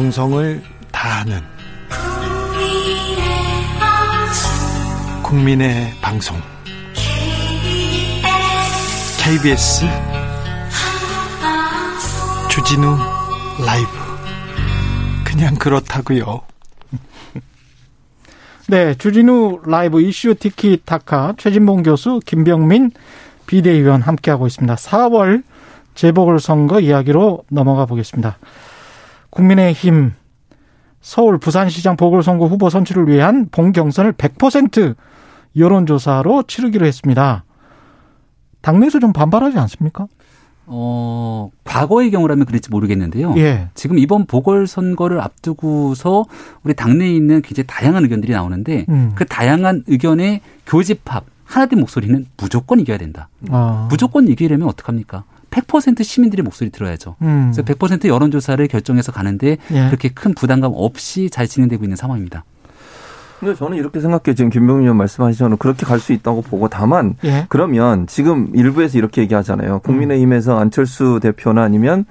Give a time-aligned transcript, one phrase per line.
[0.00, 1.40] 정성을 다하는
[5.22, 6.38] 국민의 방송
[9.22, 9.84] KBS
[12.48, 12.96] 주진우
[13.66, 13.88] 라이브
[15.22, 16.40] 그냥 그렇다고요.
[18.68, 22.92] 네, 주진우 라이브 이슈 티키타카 최진봉 교수 김병민
[23.44, 24.76] 비대위원 함께하고 있습니다.
[24.76, 25.42] 4월
[25.94, 28.38] 재보궐선거 이야기로 넘어가 보겠습니다.
[29.30, 30.12] 국민의힘
[31.00, 34.94] 서울 부산시장 보궐선거 후보 선출을 위한 본 경선을 100%
[35.56, 37.44] 여론조사로 치르기로 했습니다.
[38.60, 40.06] 당내에서 좀 반발하지 않습니까?
[40.66, 43.34] 어, 과거의 경우라면 그럴지 모르겠는데요.
[43.38, 43.70] 예.
[43.74, 46.26] 지금 이번 보궐선거를 앞두고서
[46.62, 49.12] 우리 당내에 있는 굉장히 다양한 의견들이 나오는데 음.
[49.16, 53.28] 그 다양한 의견의 교집합, 하나된 목소리는 무조건 이겨야 된다.
[53.50, 53.88] 아.
[53.90, 55.24] 무조건 이기려면 어떡합니까?
[55.50, 57.16] 100% 시민들의 목소리 들어야죠.
[57.22, 57.50] 음.
[57.52, 59.86] 그래서 100% 여론조사를 결정해서 가는데 예.
[59.86, 62.44] 그렇게 큰 부담감 없이 잘 진행되고 있는 상황입니다.
[63.40, 64.34] 근데 저는 이렇게 생각해요.
[64.34, 67.46] 지금 김병민 의원 말씀하시는 그렇게 갈 수 있다고 보고 다만 예.
[67.48, 69.80] 그러면 지금 일부에서 이렇게 얘기하잖아요.
[69.80, 72.04] 국민의힘에서 안철수 대표나 아니면 어,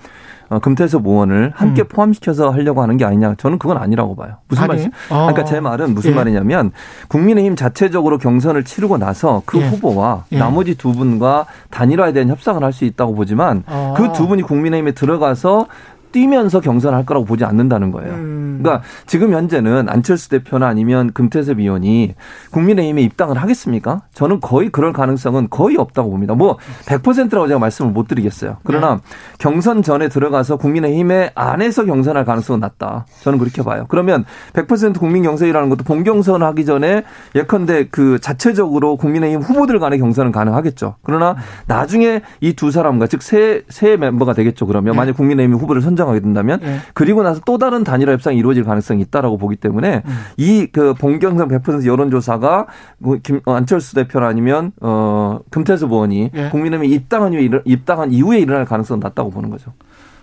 [0.57, 1.87] 금태섭 의원을 함께 음.
[1.87, 3.35] 포함시켜서 하려고 하는 게 아니냐.
[3.37, 4.37] 저는 그건 아니라고 봐요.
[4.47, 4.65] 무슨?
[4.67, 4.89] 말씀?
[5.11, 5.27] 어.
[5.27, 6.15] 그러니까 제 말은 무슨 예.
[6.15, 6.71] 말이냐면
[7.07, 9.67] 국민의힘 자체적으로 경선을 치르고 나서 그 예.
[9.67, 10.39] 후보와 예.
[10.39, 13.93] 나머지 두 분과 단일화에 대한 협상을 할 수 있다고 보지만 아.
[13.97, 15.67] 그두 분이 국민의힘에 들어가서
[16.11, 18.13] 뛰면서 경선할 거라고 보지 않는다는 거예요.
[18.13, 18.59] 음.
[18.61, 22.15] 그러니까 지금 현재는 안철수 대표나 아니면 금태섭 의원이
[22.51, 24.01] 국민의힘에 입당을 하겠습니까?
[24.13, 26.35] 저는 거의 그럴 가능성은 거의 없다고 봅니다.
[26.35, 28.57] 뭐 100%라고 제가 말씀을 못 드리겠어요.
[28.63, 29.01] 그러나 네.
[29.39, 33.05] 경선 전에 들어가서 국민의힘에 안에서 경선할 가능성은 낮다.
[33.21, 33.85] 저는 그렇게 봐요.
[33.87, 37.03] 그러면 100% 국민 경선이라는 것도 본경선 하기 전에
[37.35, 40.95] 예컨대 그 자체적으로 국민의힘 후보들 간의 경선은 가능하겠죠.
[41.01, 44.65] 그러나 나중에 이 두 사람과 즉새새 멤버가 되겠죠.
[44.67, 44.97] 그러면 네.
[44.97, 46.77] 만약 국민의힘이 후보를 선정 하게 된다면 예.
[46.93, 50.11] 그리고 나서 또 다른 단일화 협상이 이루어질 가능성이 있다라고 보기 때문에 음.
[50.37, 52.67] 이그 본경선 100% 여론조사가
[52.99, 56.49] 뭐 김, 어, 안철수 대표나 아니면 어 금태섭 의원이 예.
[56.49, 59.73] 국민의힘에 입당한 이후에 일어- 입당한 이후에 일어날 가능성은 낮다고 보는 거죠.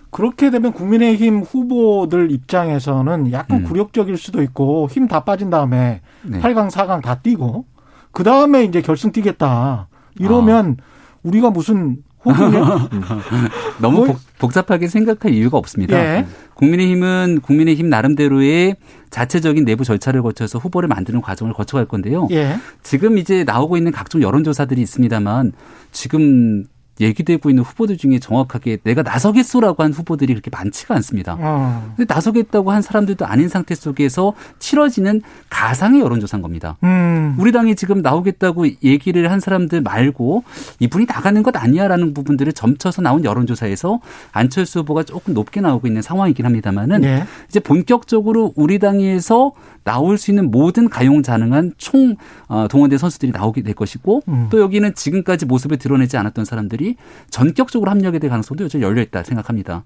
[0.09, 3.63] 그렇게 되면 국민의힘 후보들 입장에서는 약간 음.
[3.65, 6.39] 굴욕적일 수도 있고 힘 다 빠진 다음에 네.
[6.39, 7.65] 8강, 4강 다 뛰고
[8.13, 9.89] 그 다음에 이제 결승 뛰겠다.
[10.17, 10.77] 이러면
[11.23, 11.97] 우리가 무슨?
[13.79, 15.97] 너무 뭘- 복, 복잡하게 생각할 이유가 없습니다.
[15.97, 16.25] 예.
[16.55, 18.75] 국민의힘은 국민의힘 나름대로의
[19.09, 22.27] 자체적인 내부 절차를 거쳐서 후보를 만드는 과정을 거쳐갈 건데요.
[22.31, 22.57] 예.
[22.83, 25.53] 지금 이제 나오고 있는 각종 여론조사들이 있습니다만
[25.91, 26.65] 지금
[26.99, 31.37] 얘기되고 있는 후보들 중에 정확하게 내가 나서겠소라고 한 후보들이 그렇게 많지가 않습니다.
[31.39, 31.93] 어.
[31.95, 36.77] 근데 나서겠다고 한 사람들도 아닌 상태 속에서 치러지는 가상의 여론조사인 겁니다.
[36.83, 37.35] 음.
[37.37, 40.43] 우리 당이 지금 나오겠다고 얘기를 한 사람들 말고
[40.79, 43.99] 이분이 나가는 것 아니야라는 부분들을 점쳐서 나온 여론조사에서
[44.31, 47.25] 안철수 후보가 조금 높게 나오고 있는 상황이긴 합니다만은 예.
[47.49, 49.53] 이제 본격적으로 우리 당에서
[49.83, 52.17] 나올 수 있는 모든 가용자능한 총
[52.49, 54.47] 어, 동원된 선수들이 나오게 될 것이고 음.
[54.49, 56.86] 또 여기는 지금까지 모습을 드러내지 않았던 사람들이
[57.29, 59.83] 전격적으로 합류하게 될 가능성도 여전히 열려 있다 생각합니다.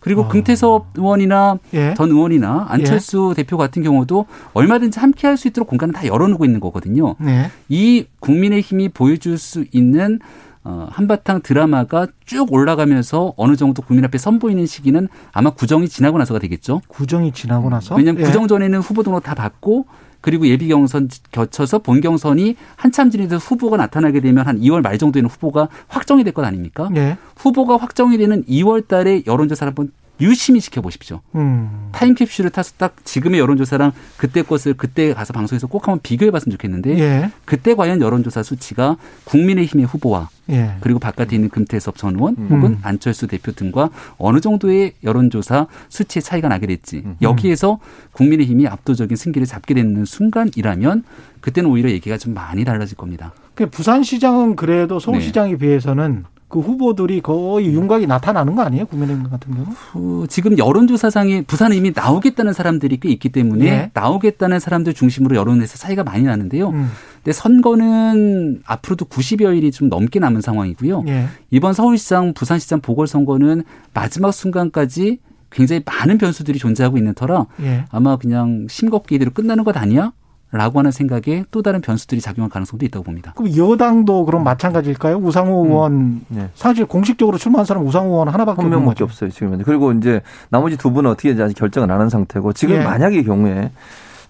[0.00, 0.28] 그리고 아.
[0.28, 1.94] 금태섭 의원이나 예.
[1.96, 6.60] 전 의원이나 안철수 대표 같은 경우도 얼마든지 함께 할 수 있도록 공간을 다 열어놓고 있는
[6.60, 7.16] 거거든요.
[7.18, 7.50] 네.
[7.68, 10.20] 이 국민의 힘이 보여줄 수 있는
[10.62, 16.38] 어, 한바탕 드라마가 쭉 올라가면서 어느 정도 국민 앞에 선보이는 시기는 아마 구정이 지나고 나서가
[16.40, 16.80] 되겠죠.
[16.88, 18.26] 구정이 지나고 나서 왜냐하면 예.
[18.26, 19.86] 구정 전에는 후보 등록 다 받고
[20.24, 25.28] 그리고 예비 경선 거쳐서 본 경선이 한참 지나서 후보가 나타나게 되면 한 2월 말 정도에는
[25.28, 26.88] 후보가 확정이 될 것 아닙니까?
[26.96, 27.18] 예.
[27.36, 31.20] 후보가 확정이 되는 2월 달에 여론조사를 한번 유심히 지켜보십시오.
[31.34, 31.88] 음.
[31.92, 36.98] 타임캡슐을 타서 딱 지금의 여론조사랑 그때 것을 그때 가서 방송에서 꼭 한번 비교해 봤으면 좋겠는데
[36.98, 37.30] 예.
[37.44, 40.76] 그때 과연 여론조사 수치가 국민의힘의 후보와 예.
[40.80, 42.48] 그리고 바깥에 있는 금태섭 전 의원 음.
[42.50, 47.16] 혹은 안철수 대표 등과 어느 정도의 여론조사 수치의 차이가 나게 됐지 음.
[47.20, 47.80] 여기에서
[48.12, 51.02] 국민의힘이 압도적인 승기를 잡게 되는 순간이라면
[51.40, 53.32] 그때는 오히려 얘기가 좀 많이 달라질 겁니다.
[53.54, 55.04] 그 부산시장은 그래도 네.
[55.04, 58.86] 서울시장에 비해서는 그 후보들이 거의 윤곽이 나타나는 거 아니에요?
[58.86, 59.66] 국민의힘 같은 경우?
[59.94, 63.90] 어, 지금 여론조사상에 부산에 이미 나오겠다는 사람들이 꽤 있기 때문에 예.
[63.92, 66.68] 나오겠다는 사람들 중심으로 여론에서 차이가 많이 나는데요.
[66.68, 66.92] 음.
[67.16, 71.02] 근데 선거는 앞으로도 90여일이 좀 넘게 남은 상황이고요.
[71.08, 71.26] 예.
[71.50, 75.18] 이번 서울시장, 부산시장 보궐선거는 마지막 순간까지
[75.50, 77.84] 굉장히 많은 변수들이 존재하고 있는 터라 예.
[77.90, 80.12] 아마 그냥 심겁게 이대로 끝나는 것 아니야?
[80.56, 83.32] 라고 하는 생각에 또 다른 변수들이 작용할 가능성도 있다고 봅니다.
[83.34, 85.16] 그럼 여당도 그럼 마찬가지일까요?
[85.16, 86.48] 우상호 의원 네.
[86.54, 89.02] 사실 공식적으로 출마한 사람 우상호 의원 하나밖에 한 명밖에.
[89.02, 89.64] 없어요 지금 현재.
[89.64, 90.20] 그리고 이제
[90.50, 92.84] 나머지 두 분은 어떻게 아직 결정을 안 한 상태고 지금 예.
[92.84, 93.70] 만약의 경우에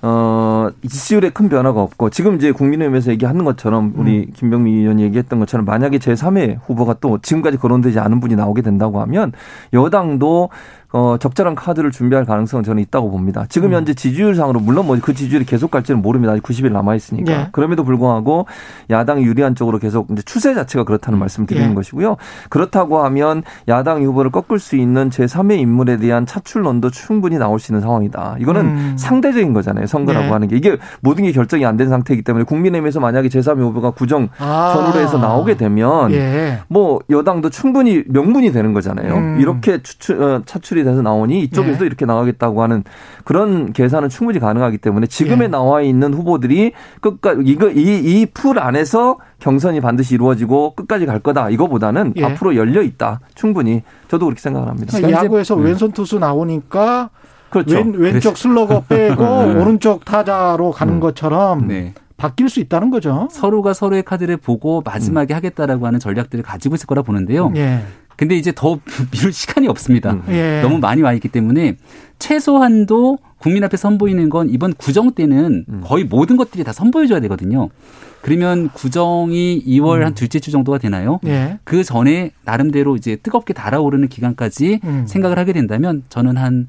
[0.02, 5.64] 어 지지율에 큰 변화가 없고 지금 이제 국민의힘에서 얘기하는 것처럼 우리 김병미 의원이 얘기했던 것처럼
[5.64, 9.32] 만약에 제 3의 후보가 또 지금까지 거론되지 않은 분이 나오게 된다고 하면
[9.72, 10.50] 여당도
[10.96, 13.44] 어, 적절한 카드를 준비할 가능성은 저는 있다고 봅니다.
[13.48, 13.74] 지금 음.
[13.74, 16.32] 현재 지지율상으로 물론 뭐 그 지지율이 계속 갈지는 모릅니다.
[16.32, 17.32] 아직 90일 남아 있으니까.
[17.32, 17.48] 예.
[17.50, 18.46] 그럼에도 불구하고
[18.90, 21.74] 야당이 유리한 쪽으로 계속 이제 추세 자체가 그렇다는 말씀을 드리는 예.
[21.74, 22.16] 것이고요.
[22.48, 27.80] 그렇다고 하면 야당 후보를 꺾을 수 있는 제3의 인물에 대한 차출론도 충분히 나올 수 있는
[27.82, 28.36] 상황이다.
[28.38, 28.94] 이거는 음.
[28.96, 29.86] 상대적인 거잖아요.
[29.86, 30.30] 선거라고 예.
[30.30, 34.28] 하는 게 이게 모든 게 결정이 안 된 상태이기 때문에 국민의힘에서 만약에 제3의 후보가 구정
[34.38, 34.72] 아.
[34.76, 36.60] 전후로 해서 나오게 되면 예.
[36.68, 39.12] 뭐 여당도 충분히 명분이 되는 거잖아요.
[39.12, 39.40] 음.
[39.40, 41.86] 이렇게 추출, 어, 차출이 돼서 나오니 이쪽에서 예.
[41.86, 42.84] 이렇게 나가겠다고 하는
[43.24, 45.48] 그런 계산은 충분히 가능하기 때문에 지금에 예.
[45.48, 52.24] 나와 있는 후보들이 끝까지 이거 이이풀 안에서 경선이 반드시 이루어지고 끝까지 갈 거다 이거보다는 예.
[52.24, 54.96] 앞으로 열려 있다 충분히 저도 그렇게 생각을 합니다.
[54.96, 55.64] 그러니까 야구에서 음.
[55.64, 57.10] 왼손 투수 나오니까
[57.50, 57.76] 그렇죠.
[57.76, 59.60] 왼, 왼쪽 슬러거 빼고 음.
[59.60, 61.00] 오른쪽 타자로 가는 음.
[61.00, 61.94] 것처럼 네.
[62.16, 63.28] 바뀔 수 있다는 거죠.
[63.30, 67.52] 서로가 서로의 카드를 보고 마지막에 하겠다라고 하는 전략들을 가지고 있을 거라 보는데요.
[67.56, 67.80] 예.
[68.16, 68.78] 근데 이제 더
[69.12, 70.12] 미룰 시간이 없습니다.
[70.12, 70.22] 음.
[70.28, 70.60] 예.
[70.62, 71.76] 너무 많이 와 있기 때문에
[72.18, 75.80] 최소한도 국민 앞에 선보이는 건 이번 구정 때는 음.
[75.84, 77.68] 거의 모든 것들이 다 선보여줘야 되거든요.
[78.22, 80.06] 그러면 구정이 2월 음.
[80.06, 81.20] 한 둘째 주 정도가 되나요?
[81.26, 81.58] 예.
[81.64, 85.04] 그 전에 나름대로 이제 뜨겁게 달아오르는 기간까지 음.
[85.06, 86.66] 생각을 하게 된다면 저는 한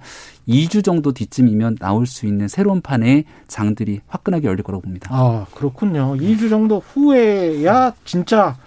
[0.49, 5.09] 2주 정도 뒤쯤이면 나올 수 있는 새로운 판의 장들이 화끈하게 열릴 거라고 봅니다.
[5.13, 6.17] 아, 그렇군요.
[6.17, 8.57] 2주 정도 후에야 진짜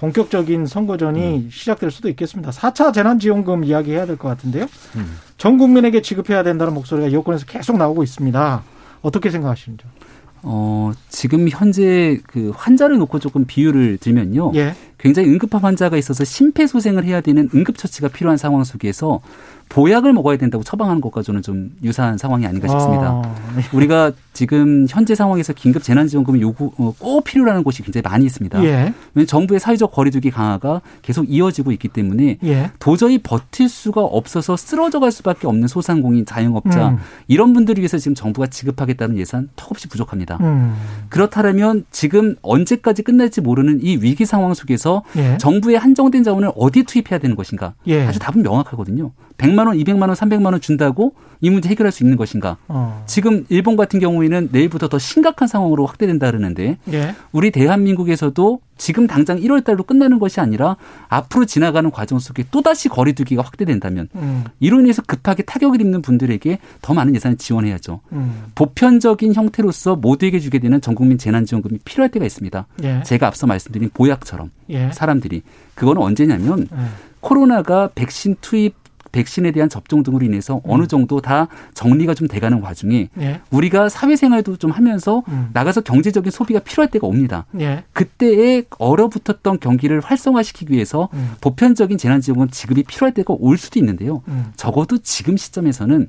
[0.00, 2.50] 본격적인 선거전이 시작될 수도 있겠습니다.
[2.50, 4.66] 4차 재난지원금 이야기해야 될 것 같은데요.
[5.36, 8.62] 전 국민에게 지급해야 된다는 목소리가 여권에서 계속 나오고 있습니다.
[9.02, 9.84] 어떻게 생각하시는지?
[10.42, 14.52] 어, 지금 현재 그 환자를 놓고 조금 비유를 들면요.
[14.54, 14.74] 예.
[15.00, 19.20] 굉장히 응급한 환자가 있어서 심폐소생을 해야 되는 응급처치가 필요한 상황 속에서
[19.70, 23.22] 보약을 먹어야 된다고 처방하는 것과 저는 좀 유사한 상황이 아닌가 싶습니다.
[23.24, 23.36] 아,
[23.72, 28.62] 우리가 지금 현재 상황에서 긴급 재난지원금을 요구 어, 꼭 필요로 곳이 굉장히 많이 있습니다.
[28.64, 28.92] 예.
[29.14, 32.70] 왜냐하면 정부의 사회적 거리두기 강화가 계속 이어지고 있기 때문에 예.
[32.80, 36.98] 도저히 버틸 수가 없어서 쓰러져 갈 수밖에 없는 소상공인, 자영업자 음.
[37.28, 40.38] 이런 분들을 위해서 지금 정부가 지급하겠다는 예산 턱없이 부족합니다.
[40.40, 40.74] 음.
[41.10, 45.36] 그렇다면 지금 언제까지 끝날지 모르는 이 위기 상황 속에서 예.
[45.38, 47.74] 정부의 한정된 자원을 어디에 투입해야 되는 것인가?
[47.86, 48.04] 예.
[48.04, 49.12] 사실 답은 명확하거든요.
[49.38, 52.56] 100만 원, 200만 원, 300만 원 준다고 이 문제 해결할 수 있는 것인가?
[52.68, 53.02] 어.
[53.06, 57.14] 지금 일본 같은 경우에는 내일부터 더 심각한 상황으로 확대된다 그러는데 예.
[57.32, 60.76] 우리 대한민국에서도 지금 당장 1월 달로 끝나는 것이 아니라
[61.08, 64.44] 앞으로 지나가는 과정 속에 또다시 거리두기가 확대된다면 음.
[64.58, 68.00] 이로 인해서 급하게 타격을 입는 분들에게 더 많은 예산을 지원해야죠.
[68.12, 68.44] 음.
[68.54, 72.66] 보편적인 형태로서 모두에게 주게 되는 전국민 재난지원금이 필요할 때가 있습니다.
[72.84, 73.02] 예.
[73.04, 74.90] 제가 앞서 말씀드린 보약처럼 예.
[74.92, 75.42] 사람들이
[75.74, 76.76] 그거는 언제냐면 예.
[77.20, 78.79] 코로나가 백신 투입
[79.12, 83.40] 백신에 대한 접종 등으로 인해서 어느 정도 다 정리가 좀 돼가는 와중에 예.
[83.50, 85.50] 우리가 사회생활도 좀 하면서 음.
[85.52, 87.46] 나가서 경제적인 소비가 필요할 때가 옵니다.
[87.58, 87.84] 예.
[87.92, 91.32] 그때에 얼어붙었던 경기를 활성화시키기 위해서 음.
[91.40, 94.22] 보편적인 재난지원금 지급이 필요할 때가 올 수도 있는데요.
[94.28, 94.52] 음.
[94.56, 96.08] 적어도 지금 시점에서는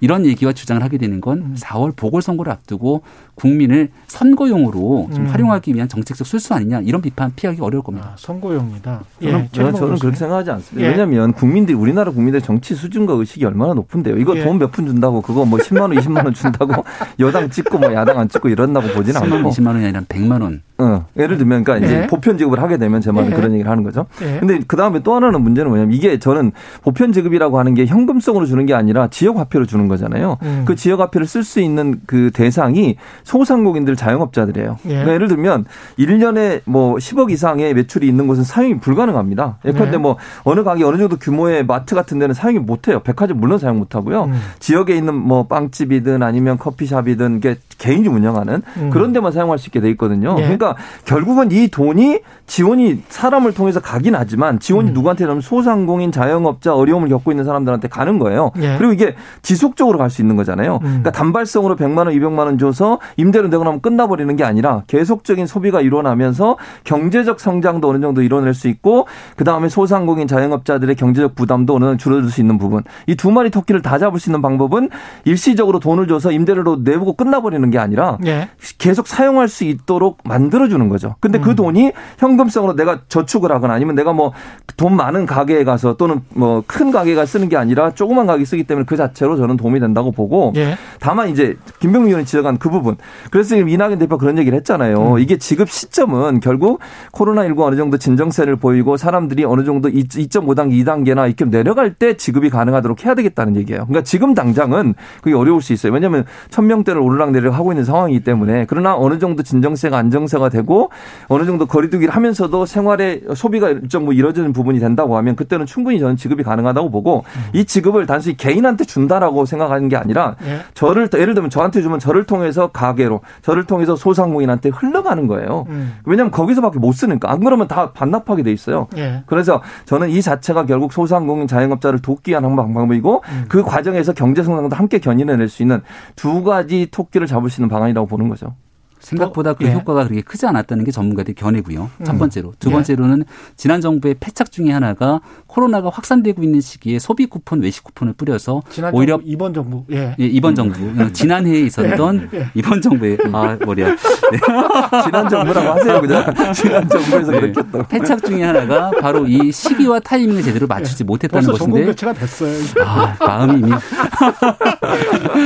[0.00, 1.54] 이런 얘기와 주장을 하게 되는 건 음.
[1.58, 3.02] 4월 보궐선거를 앞두고
[3.34, 5.26] 국민을 선거용으로 좀 음.
[5.26, 8.10] 활용하기 위한 정책적 술수 아니냐 이런 비판 피하기 어려울 겁니다.
[8.12, 9.02] 아, 선거용이다.
[9.22, 9.48] 저는, 예.
[9.52, 10.16] 최근호 저는 그렇게.
[10.16, 10.86] 생각하지 않습니다.
[10.86, 10.90] 예.
[10.92, 14.16] 왜냐하면 국민들이 우리나라 국민들의 정치 수준과 의식이 얼마나 높은데요.
[14.18, 14.44] 이거 예.
[14.44, 16.84] 돈몇 푼 준다고 그거 뭐 10만 원, 20만 원 준다고
[17.20, 19.50] 여당 찍고 뭐 야당 안 찍고 이런다고 보지는 10만 원, 않고.
[19.50, 20.62] 20만 원이 아니라 100만 원.
[20.80, 22.06] 어, 예를 들면 그러니까 이제 예.
[22.06, 23.34] 보편 지급을 하게 되면 제 말은 예.
[23.34, 24.06] 그런 얘기를 하는 거죠.
[24.22, 24.38] 예.
[24.40, 28.64] 근데 그 다음에 또 하나는 문제는 뭐냐면 이게 저는 보편 지급이라고 하는 게 현금성으로 주는
[28.66, 30.38] 게 아니라 지역 화폐로 주는 거잖아요.
[30.42, 30.64] 음.
[30.66, 34.78] 그 지역 화폐를 쓸 수 있는 그 대상이 소상공인들 자영업자들이에요.
[34.84, 34.88] 예.
[34.88, 35.66] 그러니까 예를 들면
[35.98, 39.58] 1년에 뭐 10억 이상의 매출이 있는 곳은 사용이 불가능합니다.
[39.64, 39.98] 예컨대 네.
[39.98, 43.00] 뭐 어느 가게 어느 정도 규모의 마트 같은 데는 사용이 못 해요.
[43.04, 44.24] 백화점 물론 사용 못 하고요.
[44.24, 44.40] 음.
[44.58, 47.40] 지역에 있는 뭐 빵집이든 아니면 커피숍이든
[47.78, 48.90] 개인이 운영하는 음.
[48.90, 50.36] 그런 데만 사용할 수 있게 돼 있거든요.
[50.38, 50.48] 예.
[50.74, 54.94] 그러니까 결국은 이 돈이 지원이 사람을 통해서 가긴 하지만 지원이 음.
[54.94, 58.50] 누구한테 가면 소상공인, 자영업자, 어려움을 겪고 있는 사람들한테 가는 거예요.
[58.60, 58.76] 예.
[58.76, 60.74] 그리고 이게 지속적으로 갈 수 있는 거잖아요.
[60.76, 60.80] 음.
[60.80, 65.80] 그러니까 단발성으로 100만 원, 200만 원 줘서 임대료 내고 나면 끝나버리는 게 아니라 계속적인 소비가
[65.80, 71.84] 일어나면서 경제적 성장도 어느 정도 이뤄낼 수 있고 그 다음에 소상공인, 자영업자들의 경제적 부담도 어느
[71.84, 72.82] 정도 줄어들 수 있는 부분.
[73.06, 74.88] 이 두 마리 토끼를 다 잡을 수 있는 방법은
[75.24, 78.48] 일시적으로 돈을 줘서 임대료로 내보고 끝나버리는 게 아니라 예.
[78.78, 81.16] 계속 사용할 수 있도록 만들어 주는 거죠.
[81.20, 81.42] 근데 음.
[81.42, 84.32] 그 돈이 현금성으로 내가 저축을 하거나 아니면 내가 뭐
[84.76, 88.84] 돈 많은 가게에 가서 또는 뭐 큰 가게가 쓰는 게 아니라 조그만 가게 쓰기 때문에
[88.86, 90.76] 그 자체로 저는 도움이 된다고 보고 예.
[91.00, 92.96] 다만 이제 김병민 의원이 지적한 그 부분.
[93.30, 95.14] 그래서 지금 이낙연 대표 그런 얘기를 했잖아요.
[95.14, 95.18] 음.
[95.18, 96.80] 이게 지급 시점은 결국
[97.12, 103.04] 코로나19 어느 정도 진정세를 보이고 사람들이 어느 정도 2.5단계, 2단계나 이렇게 내려갈 때 지급이 가능하도록
[103.04, 103.86] 해야 되겠다는 얘기예요.
[103.86, 105.92] 그러니까 지금 당장은 그게 어려울 수 있어요.
[105.92, 110.90] 왜냐하면 천명대를 오르락내리락 하고 있는 상황이기 때문에 그러나 어느 정도 진정세가 안정세가 되고
[111.28, 116.16] 어느 정도 거리두기를 하면서도 생활의 소비가 일정 뭐 이루어지는 부분이 된다고 하면 그때는 충분히 저는
[116.16, 117.40] 지급이 가능하다고 보고 음.
[117.54, 120.60] 이 지급을 단순히 개인한테 준다라고 생각하는 게 아니라 예.
[120.74, 125.64] 저를 예를 들면 저한테 주면 저를 통해서 가게로 저를 통해서 소상공인한테 흘러가는 거예요.
[125.68, 125.94] 음.
[126.04, 128.88] 왜냐하면 거기서밖에 못 쓰니까 안 그러면 다 반납하게 돼 있어요.
[128.96, 129.22] 예.
[129.26, 133.44] 그래서 저는 이 자체가 결국 소상공인 자영업자를 돕기 위한 방법이고 음.
[133.48, 135.82] 그 과정에서 경제 성장도 함께 견인해낼 수 있는
[136.16, 138.54] 두 가지 토끼를 잡을 수 있는 방안이라고 보는 거죠.
[139.00, 139.72] 생각보다 그 예.
[139.72, 141.90] 효과가 그렇게 크지 않았다는 게 전문가들의 견해고요.
[142.04, 142.18] 첫 음.
[142.18, 142.54] 번째로.
[142.58, 142.72] 두 예.
[142.72, 143.24] 번째로는
[143.56, 149.14] 지난 정부의 패착 중에 하나가 코로나가 확산되고 있는 시기에 소비 쿠폰, 외식 쿠폰을 뿌려서 오히려
[149.14, 152.38] 정부, 이번 정부, 예, 예 이번 정부 어, 지난 해에 있었던 예.
[152.38, 152.50] 예.
[152.54, 153.96] 이번 정부의 아 머리야 네.
[155.04, 157.40] 지난 정부라고 하세요 그냥 지난 정부에서 네.
[157.40, 157.82] 그랬겠다.
[157.88, 161.86] 패착 중에 하나가 바로 이 시기와 타이밍을 제대로 맞추지 못했다는 벌써 것인데.
[161.86, 162.52] 교체가 됐어요.
[162.84, 163.72] 아 마음이 이미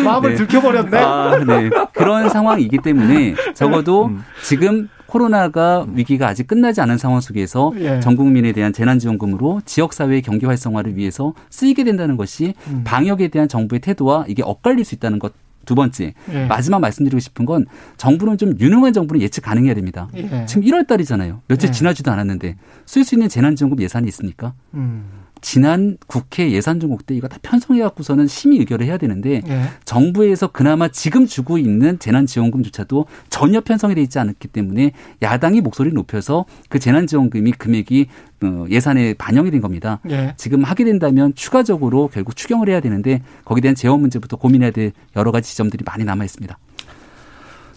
[0.05, 0.37] 마음을 네.
[0.37, 0.99] 들켜버렸네.
[0.99, 4.23] 아, 네 그런 상황이기 때문에 적어도 음.
[4.43, 8.01] 지금 코로나가 위기가 아직 끝나지 않은 상황 속에서 예.
[8.01, 12.83] 전 국민에 대한 재난지원금으로 지역사회의 경기 활성화를 위해서 쓰이게 된다는 것이 음.
[12.83, 15.33] 방역에 대한 정부의 태도와 이게 엇갈릴 수 있다는 것.
[15.65, 16.45] 두 번째 예.
[16.45, 17.65] 마지막 말씀드리고 싶은 건
[17.97, 20.09] 정부는 좀 유능한 정부는 예측 가능해야 됩니다.
[20.15, 20.45] 예.
[20.45, 21.41] 지금 1월 달이잖아요.
[21.49, 21.73] 며칠 예.
[21.73, 24.53] 지나지도 않았는데 쓸 수 있는 재난지원금 예산이 있습니까?
[24.75, 25.24] 음.
[25.45, 29.65] 지난 국회 예산정국 때 이거 다 편성해 갖고서는 심의 의결을 해야 되는데 네.
[29.85, 36.47] 정부에서 그나마 지금 주고 있는 재난지원금조차도 전혀 편성이 돼 있지 않았기 때문에 야당이 목소리를 높여서
[36.71, 38.07] 그 재난지원금이 금액이
[38.43, 40.01] 어, 예산에 반영이 된 겁니다.
[40.03, 40.33] 네.
[40.39, 45.31] 지금 하게 된다면 추가적으로 결국 추경을 해야 되는데 거기에 대한 재원 문제부터 고민해야 될 여러
[45.31, 46.57] 가지 지점들이 많이 남아 있습니다.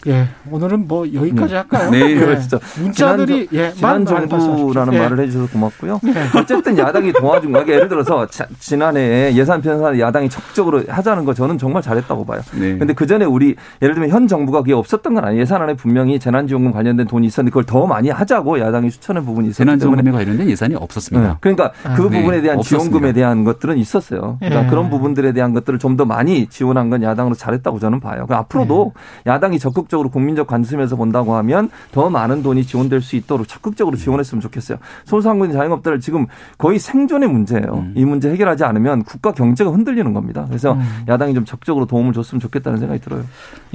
[0.06, 1.58] 예, 오늘은 뭐 여기까지 네.
[1.58, 1.90] 할까요?
[1.90, 2.14] 네, 예.
[2.14, 2.58] 그렇죠.
[2.80, 4.98] 문자들이 지난, 예, 지난 정부라는 예.
[4.98, 6.00] 말을 해주셔서 고맙고요.
[6.06, 6.38] 예.
[6.38, 11.58] 어쨌든 야당이 도와준 거, 예를 들어서 자, 지난해 예산 편성 야당이 적극적으로 하자는 거 저는
[11.58, 12.40] 정말 잘했다고 봐요.
[12.54, 12.78] 네.
[12.78, 15.42] 근데 그 전에 우리 예를 들면 현 정부가 그게 없었던 건 아니에요.
[15.42, 19.58] 예산 안에 분명히 재난지원금 관련된 돈이 있었는데 그걸 더 많이 하자고 야당이 추천한 부분이 있었기
[19.64, 21.28] 때문에 재난지원금에 관련된 예산이 없었습니다.
[21.28, 21.34] 네.
[21.40, 22.20] 그러니까 아, 그 네.
[22.20, 24.36] 부분에 대한 지원금에 대한 것들은 있었어요.
[24.40, 24.70] 그러니까 예.
[24.70, 28.24] 그런 부분들에 대한 것들을 좀 더 많이 지원한 건 야당으로 잘했다고 저는 봐요.
[28.28, 28.92] 앞으로도
[29.26, 29.30] 예.
[29.32, 33.96] 야당이 적극 적으로 국민적 관심 관점에서 본다고 하면 더 많은 돈이 지원될 수 있도록 적극적으로
[33.96, 34.78] 지원했으면 좋겠어요.
[35.04, 36.26] 소상공인 자영업자를 지금
[36.56, 37.74] 거의 생존의 문제예요.
[37.74, 37.94] 음.
[37.96, 40.44] 이 문제 해결하지 않으면 국가 경제가 흔들리는 겁니다.
[40.48, 41.04] 그래서 음.
[41.08, 43.24] 야당이 좀 적극적으로 도움을 줬으면 좋겠다는 생각이 들어요.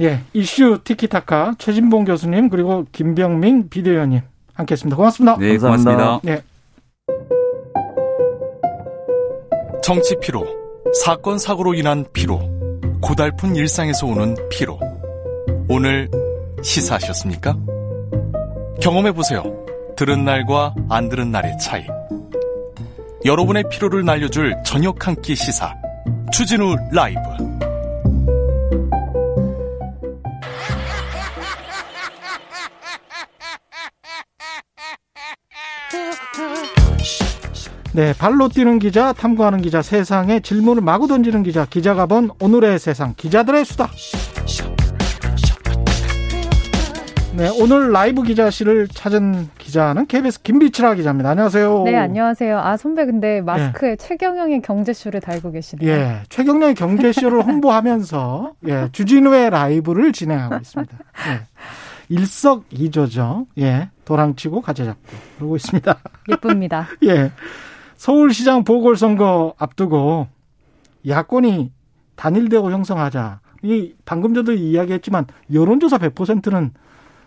[0.00, 4.20] 예, 이슈 티키타카 최진봉 교수님 그리고 김병민 비대위원님
[4.54, 4.96] 함께했습니다.
[4.96, 5.36] 고맙습니다.
[5.38, 5.94] 네, 감사합니다.
[5.94, 6.20] 고맙습니다.
[6.22, 6.42] 네.
[9.82, 10.46] 정치 피로,
[11.04, 12.40] 사건 사고로 인한 피로,
[13.02, 14.93] 고달픈 일상에서 오는 피로.
[15.68, 16.10] 오늘
[16.62, 17.56] 시사하셨습니까?
[18.80, 19.42] 경험해보세요.
[19.96, 21.84] 들은 날과 안 들은 날의 차이.
[23.24, 25.74] 여러분의 피로를 날려줄 저녁 한 끼 시사.
[26.32, 27.20] 추진우 라이브.
[37.92, 43.14] 네, 발로 뛰는 기자, 탐구하는 기자, 세상에 질문을 마구 던지는 기자, 기자가 본 오늘의 세상,
[43.16, 43.88] 기자들의 수다.
[47.36, 51.30] 네, 오늘 라이브 기자실을 찾은 기자는 KBS 김비치라 기자입니다.
[51.30, 51.82] 안녕하세요.
[51.82, 52.60] 네, 안녕하세요.
[52.60, 53.96] 아, 선배 근데 마스크에 예.
[53.96, 55.90] 최경영의 경제쇼를 달고 계시네요.
[55.90, 60.96] 예, 최경영의 경제쇼를 홍보하면서 예, 주진우의 라이브를 진행하고 있습니다.
[60.96, 61.40] 예.
[62.08, 63.46] 일석이조죠.
[63.58, 65.98] 예, 도랑치고 가재잡고 그러고 있습니다.
[66.30, 66.86] 예쁩니다.
[67.04, 67.32] 예,
[67.96, 70.28] 서울시장 보궐선거 앞두고
[71.08, 71.72] 야권이
[72.14, 73.40] 단일대우 형성하자.
[73.62, 76.72] 이 방금 전도 이야기했지만 여론조사 100%는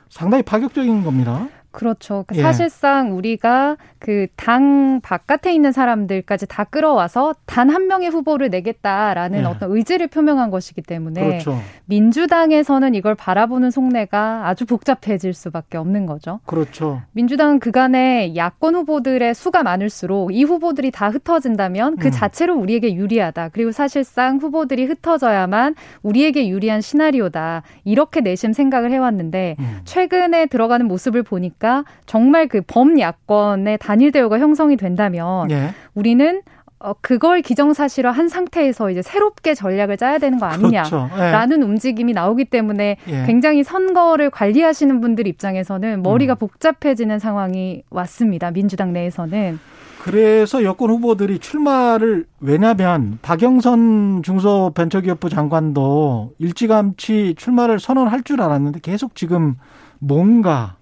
[0.09, 1.47] 상당히 파격적인 겁니다.
[1.77, 2.25] 그렇죠.
[2.27, 2.41] 그 예.
[2.41, 9.43] 사실상 우리가 그 당 바깥에 있는 사람들까지 다 끌어와서 단 한 명의 후보를 내겠다라는 예.
[9.43, 11.59] 어떤 의지를 표명한 것이기 때문에 그렇죠.
[11.85, 16.39] 민주당에서는 이걸 바라보는 속내가 아주 복잡해질 수밖에 없는 거죠.
[16.45, 17.01] 그렇죠.
[17.11, 22.11] 민주당은 그간에 야권 후보들의 수가 많을수록 이 후보들이 다 흩어진다면 그 음.
[22.11, 23.49] 자체로 우리에게 유리하다.
[23.49, 27.63] 그리고 사실상 후보들이 흩어져야만 우리에게 유리한 시나리오다.
[27.83, 29.79] 이렇게 내심 생각을 해왔는데 음.
[29.83, 35.73] 최근에 들어가는 모습을 보니까 보니까 정말 그 범야권의 단일 대우가 형성이 된다면 예.
[35.93, 36.41] 우리는
[36.79, 41.09] 어, 그걸 기정사실화 한 상태에서 이제 새롭게 전략을 짜야 되는 거 아니냐라는 그렇죠.
[41.19, 41.63] 예.
[41.63, 43.23] 움직임이 나오기 때문에 예.
[43.25, 46.37] 굉장히 선거를 관리하시는 분들 입장에서는 머리가 음.
[46.37, 48.51] 복잡해지는 상황이 왔습니다.
[48.51, 49.59] 민주당 내에서는.
[50.03, 59.55] 그래서 여권 후보들이 출마를 왜냐하면 박영선 중소벤처기업부 장관도 일찌감치 출마를 선언할 줄 알았는데 계속 지금
[59.99, 60.77] 뭔가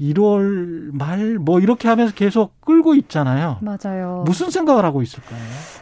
[0.00, 3.58] 1월 말 뭐 이렇게 하면서 계속 끌고 있잖아요.
[3.60, 4.22] 맞아요.
[4.26, 5.38] 무슨 생각을 하고 있을까요?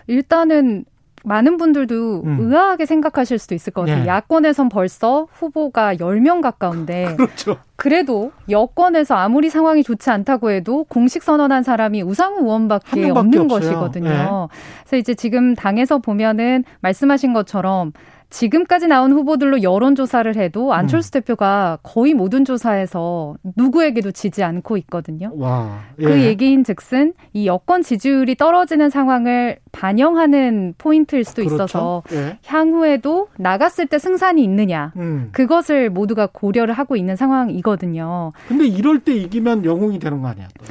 [0.06, 0.84] 일단은
[1.22, 2.38] 많은 분들도 음.
[2.40, 4.04] 의아하게 생각하실 수도 있을 것 같아요.
[4.04, 4.06] 예.
[4.06, 7.58] 야권에선 벌써 후보가 10명 가까운데 그렇죠.
[7.76, 13.48] 그래도 여권에서 아무리 상황이 좋지 않다고 해도 공식 선언한 사람이 우상호 의원밖에 없는 없어요.
[13.48, 14.08] 것이거든요.
[14.08, 14.56] 예.
[14.84, 17.92] 그래서 이제 지금 당에서 보면은 말씀하신 것처럼
[18.30, 21.12] 지금까지 나온 후보들로 여론조사를 해도 안철수 음.
[21.20, 25.32] 대표가 거의 모든 조사에서 누구에게도 지지 않고 있거든요.
[25.34, 26.06] 와, 그 예.
[26.06, 31.54] 그 얘기인 즉슨 이 여권 지지율이 떨어지는 상황을 반영하는 포인트일 수도 그렇죠?
[31.54, 32.38] 있어서 예.
[32.46, 35.30] 향후에도 나갔을 때 승산이 있느냐 음.
[35.32, 38.32] 그것을 모두가 고려를 하고 있는 상황이거든요.
[38.46, 40.46] 근데 이럴 때 이기면 영웅이 되는 거 아니야?
[40.58, 40.64] 또.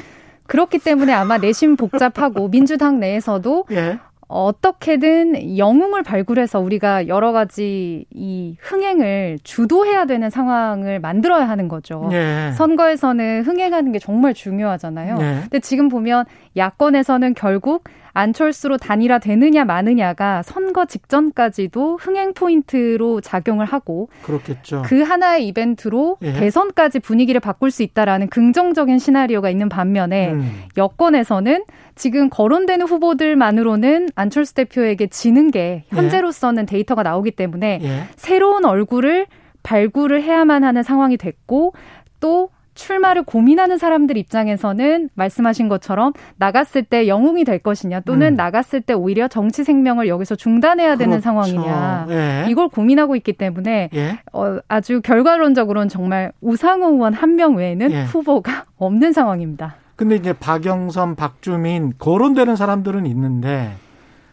[0.46, 3.98] 그렇기 때문에 아마 내심 복잡하고 민주당 내에서도 예.
[4.30, 12.08] 어떻게든 영웅을 발굴해서 우리가 여러 가지 이 흥행을 주도해야 되는 상황을 만들어야 하는 거죠.
[12.12, 12.52] 예.
[12.54, 15.16] 선거에서는 흥행하는 게 정말 중요하잖아요.
[15.20, 15.40] 예.
[15.42, 24.82] 근데 지금 보면 야권에서는 결국 안철수로 단일화되느냐 마느냐가 선거 직전까지도 흥행 포인트로 작용을 하고 그렇겠죠.
[24.84, 26.32] 그 하나의 이벤트로 예.
[26.32, 30.62] 대선까지 분위기를 바꿀 수 있다라는 긍정적인 시나리오가 있는 반면에 음.
[30.76, 31.64] 여권에서는
[31.94, 36.66] 지금 거론되는 후보들만으로는 안철수 대표에게 지는 게 현재로서는 예.
[36.66, 38.04] 데이터가 나오기 때문에 예.
[38.16, 39.26] 새로운 얼굴을
[39.62, 41.74] 발굴을 해야만 하는 상황이 됐고
[42.20, 48.36] 또 출마를 고민하는 사람들 입장에서는 말씀하신 것처럼 나갔을 때 영웅이 될 것이냐 또는 음.
[48.36, 50.98] 나갔을 때 오히려 정치 생명을 여기서 중단해야 그렇죠.
[50.98, 52.46] 되는 상황이냐 예.
[52.48, 54.18] 이걸 고민하고 있기 때문에 예.
[54.32, 58.04] 어, 아주 결과론적으로는 정말 우상호 의원 한 명 외에는 예.
[58.04, 59.76] 후보가 없는 상황입니다.
[59.94, 63.72] 근데 이제 박영선, 박주민 거론되는 사람들은 있는데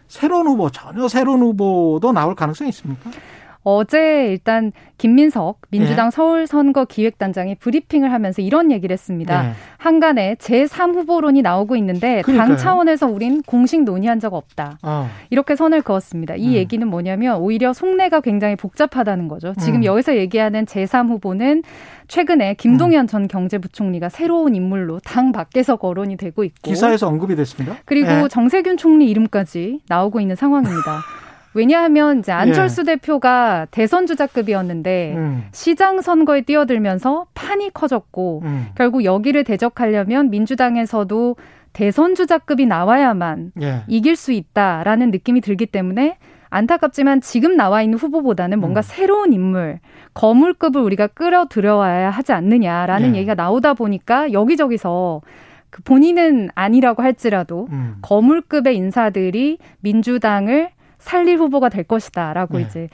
[0.07, 3.11] 새로운 후보 전혀 새로운 후보도 나올 가능성이 있습니까?
[3.69, 6.15] 어제 일단 김민석 민주당 네.
[6.15, 9.43] 서울 선거 기획단장이 브리핑을 하면서 이런 얘기를 했습니다.
[9.43, 9.51] 네.
[9.77, 12.47] 한간에 제3 후보론이 나오고 있는데 그러니까요.
[12.47, 14.79] 당 차원에서 우린 공식 논의한 적 없다.
[14.83, 15.09] 어.
[15.31, 16.35] 이렇게 선을 그었습니다.
[16.35, 16.53] 이 음.
[16.53, 19.53] 얘기는 뭐냐면 오히려 속내가 굉장히 복잡하다는 거죠.
[19.59, 19.83] 지금 음.
[19.83, 21.63] 여기서 얘기하는 제3 후보는
[22.07, 23.07] 최근에 김동연 음.
[23.07, 27.75] 전 경제부총리가 새로운 인물로 당 밖에서 거론이 되고 있고 기사에서 언급이 됐습니다.
[27.83, 28.27] 그리고 네.
[28.29, 31.01] 정세균 총리 이름까지 나오고 있는 상황입니다.
[31.53, 32.95] 왜냐하면 이제 안철수 예.
[32.95, 35.43] 대표가 대선 주자급이었는데 음.
[35.51, 38.67] 시장 선거에 뛰어들면서 판이 커졌고 음.
[38.75, 41.35] 결국 여기를 대적하려면 민주당에서도
[41.73, 43.83] 대선 주자급이 나와야만 예.
[43.87, 46.17] 이길 수 있다라는 느낌이 들기 때문에
[46.49, 48.83] 안타깝지만 지금 나와 있는 후보보다는 뭔가 음.
[48.83, 49.79] 새로운 인물,
[50.13, 53.19] 거물급을 우리가 끌어 들여와야 하지 않느냐라는 예.
[53.19, 55.21] 얘기가 나오다 보니까 여기저기서
[55.69, 57.97] 그 본인은 아니라고 할지라도 음.
[58.01, 62.63] 거물급의 인사들이 민주당을 살릴 후보가 될 것이다라고 네.
[62.63, 62.89] 이제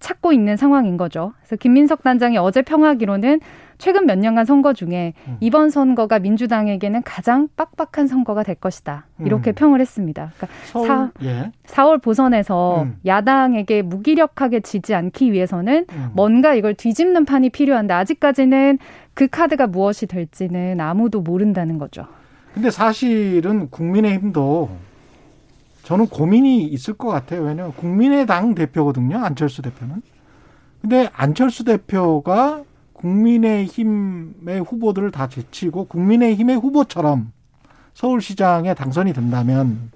[0.00, 1.32] 찾고 있는 상황인 거죠.
[1.40, 3.40] 그래서 김민석 단장이 어제 평하기로는
[3.78, 5.38] 최근 몇 년간 선거 중에 음.
[5.40, 9.06] 이번 선거가 민주당에게는 가장 빡빡한 선거가 될 것이다.
[9.24, 9.54] 이렇게 음.
[9.54, 10.30] 평을 했습니다.
[10.36, 10.48] 그러니까
[10.86, 11.50] 사, 예.
[11.66, 12.96] 4월 보선에서 음.
[13.04, 16.10] 야당에게 무기력하게 지지 않기 위해서는 음.
[16.14, 18.78] 뭔가 이걸 뒤집는 판이 필요한데 아직까지는
[19.14, 22.06] 그 카드가 무엇이 될지는 아무도 모른다는 거죠.
[22.54, 24.70] 근데 사실은 국민의힘도
[25.82, 27.42] 저는 고민이 있을 것 같아요.
[27.42, 29.18] 왜냐하면 국민의당 대표거든요.
[29.18, 30.02] 안철수 대표는.
[30.80, 37.32] 근데 안철수 대표가 국민의힘의 후보들을 다 제치고 국민의힘의 후보처럼
[37.94, 39.90] 서울시장에 당선이 된다면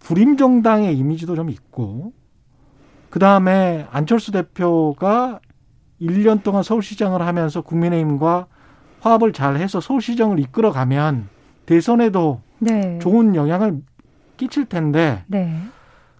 [0.00, 2.12] 불임정당의 이미지도 좀 있고
[3.10, 5.40] 그 다음에 안철수 대표가
[6.00, 8.46] 1년 동안 서울시장을 하면서 국민의힘과
[9.00, 11.28] 화합을 잘 해서 서울시장을 이끌어가면
[11.66, 12.98] 대선에도 네.
[13.00, 13.82] 좋은 영향을
[14.42, 15.56] 끼칠 텐데 네.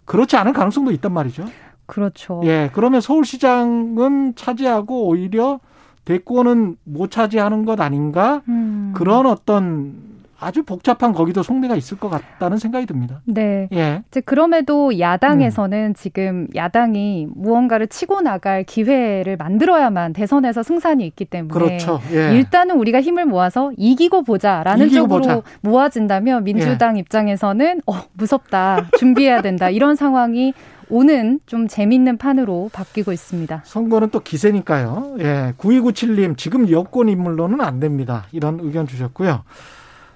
[0.04, 1.44] 그렇지 않을 가능성도 있단 말이죠.
[1.86, 2.40] 그렇죠.
[2.44, 5.58] 예, 그러면 서울시장은 차지하고 오히려
[6.04, 8.42] 대권은 못 차지하는 것 아닌가?
[8.48, 8.92] 음.
[8.94, 10.11] 그런 어떤
[10.42, 13.20] 아주 복잡한 거기도 속내가 있을 것 같다는 생각이 듭니다.
[13.24, 13.68] 네.
[13.72, 14.02] 예.
[14.08, 15.94] 이제 그럼에도 야당에서는 음.
[15.94, 22.00] 지금 야당이 무언가를 치고 나갈 기회를 만들어야만 대선에서 승산이 있기 때문에 그렇죠.
[22.12, 22.34] 예.
[22.36, 25.42] 일단은 우리가 힘을 모아서 이기고 보자라는 이기고 쪽으로 보자.
[25.62, 27.00] 모아진다면 민주당 예.
[27.00, 30.54] 입장에서는 어 무섭다 준비해야 된다 이런 상황이
[30.88, 33.62] 오는 좀 재밌는 판으로 바뀌고 있습니다.
[33.64, 35.16] 선거는 또 기세니까요.
[35.20, 35.54] 예.
[35.56, 38.26] 9297님, 지금 여권 인물로는 안 됩니다.
[38.30, 39.42] 이런 의견 주셨고요.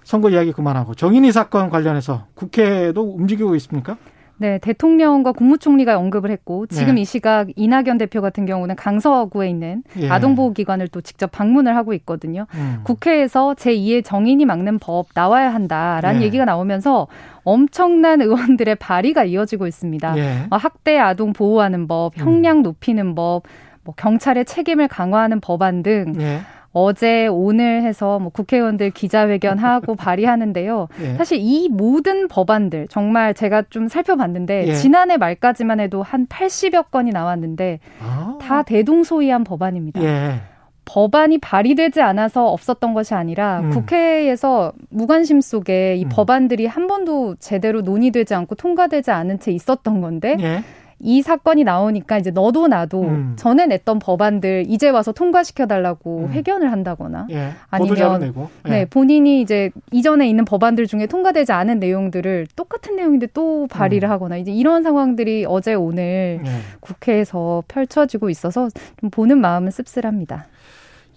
[0.06, 3.96] 선거 이야기 그만하고 정인이 사건 관련해서 국회도 움직이고 있습니까?
[4.36, 7.00] 네, 대통령과 국무총리가 언급을 했고 지금 네.
[7.00, 10.08] 이 시각 이낙연 대표 같은 경우는 강서구에 있는 예.
[10.08, 12.46] 아동보호기관을 또 직접 방문을 하고 있거든요.
[12.54, 12.82] 음.
[12.84, 16.26] 국회에서 제2의 정인이 막는 법 나와야 한다라는 예.
[16.26, 17.08] 얘기가 나오면서
[17.42, 20.18] 엄청난 의원들의 발의가 이어지고 있습니다.
[20.18, 20.46] 예.
[20.50, 23.42] 어, 학대 아동 보호하는 법, 형량 높이는 법,
[23.82, 26.42] 뭐 경찰의 책임을 강화하는 법안 등 예.
[26.78, 30.88] 어제 오늘 해서 뭐 국회의원들 기자회견하고 발의하는데요.
[31.00, 31.14] 예.
[31.14, 34.74] 사실 이 모든 법안들 정말 제가 좀 살펴봤는데 예.
[34.74, 38.36] 지난해 말까지만 해도 한 80여 건이 나왔는데 아.
[38.42, 40.02] 다 대동소이한 법안입니다.
[40.02, 40.40] 예.
[40.84, 43.70] 법안이 발의되지 않아서 없었던 것이 아니라 음.
[43.70, 46.08] 국회에서 무관심 속에 이 음.
[46.10, 50.62] 법안들이 한 번도 제대로 논의되지 않고 통과되지 않은 채 있었던 건데 예.
[50.98, 53.32] 이 사건이 나오니까 이제 너도 나도 음.
[53.36, 56.32] 전에 냈던 법안들 이제 와서 통과시켜 달라고 음.
[56.32, 57.50] 회견을 한다거나 예.
[57.68, 58.34] 아니면
[58.66, 58.70] 예.
[58.70, 64.10] 네 본인이 이제 이전에 있는 법안들 중에 통과되지 않은 내용들을 똑같은 내용인데 또 발의를 음.
[64.10, 66.50] 하거나 이제 이런 상황들이 어제 오늘 예.
[66.80, 70.46] 국회에서 펼쳐지고 있어서 좀 보는 마음은 씁쓸합니다.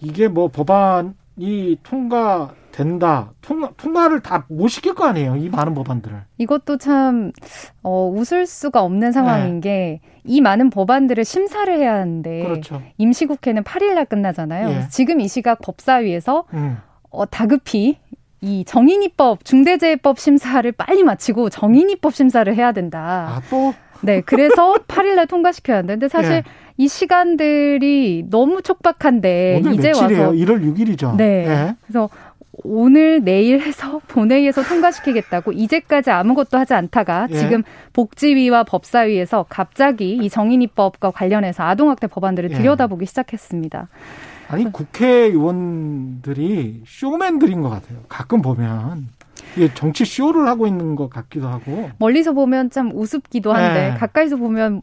[0.02, 2.52] 이게 뭐 법안이 통과
[2.84, 3.32] 된다.
[3.42, 5.36] 통과, 통과를 다 못 시킬 거 아니에요.
[5.36, 6.16] 이 많은 법안들을.
[6.38, 7.32] 이것도 참,
[7.82, 10.00] 어, 웃을 수가 없는 상황인 네.
[10.24, 12.42] 게이 많은 법안들을 심사를 해야 하는데.
[12.42, 12.82] 그렇죠.
[12.98, 14.68] 임시국회는 8일 날 끝나잖아요.
[14.70, 14.86] 예.
[14.90, 16.78] 지금 이 시각 법사위에서 음.
[17.10, 17.98] 어, 다급히
[18.40, 23.34] 이 정인이법, 중대재해법 심사를 빨리 마치고 정인이법 심사를 해야 된다.
[23.36, 23.74] 아, 또?
[24.02, 24.22] 네.
[24.22, 26.42] 그래서 8일날 통과시켜야 하는데 사실 예.
[26.78, 30.22] 이 시간들이 너무 촉박한데 이제 며칠이에요?
[30.22, 31.16] 와서 1월 6일이죠.
[31.16, 31.44] 네.
[31.46, 31.76] 예.
[31.82, 32.08] 그래서
[32.52, 37.34] 오늘 내일 해서 본회의에서 통과시키겠다고 이제까지 아무것도 하지 않다가 예.
[37.34, 42.54] 지금 복지위와 법사위에서 갑자기 이 정인이법과 관련해서 아동학대 법안들을 예.
[42.54, 43.06] 들여다보기 예.
[43.06, 43.88] 시작했습니다.
[44.48, 48.00] 아니 국회의원들이 쇼맨들인 것 같아요.
[48.08, 49.08] 가끔 보면
[49.56, 53.98] 이게 정치 쇼를 하고 있는 것 같기도 하고 멀리서 보면 참 우습기도 한데 예.
[53.98, 54.82] 가까이서 보면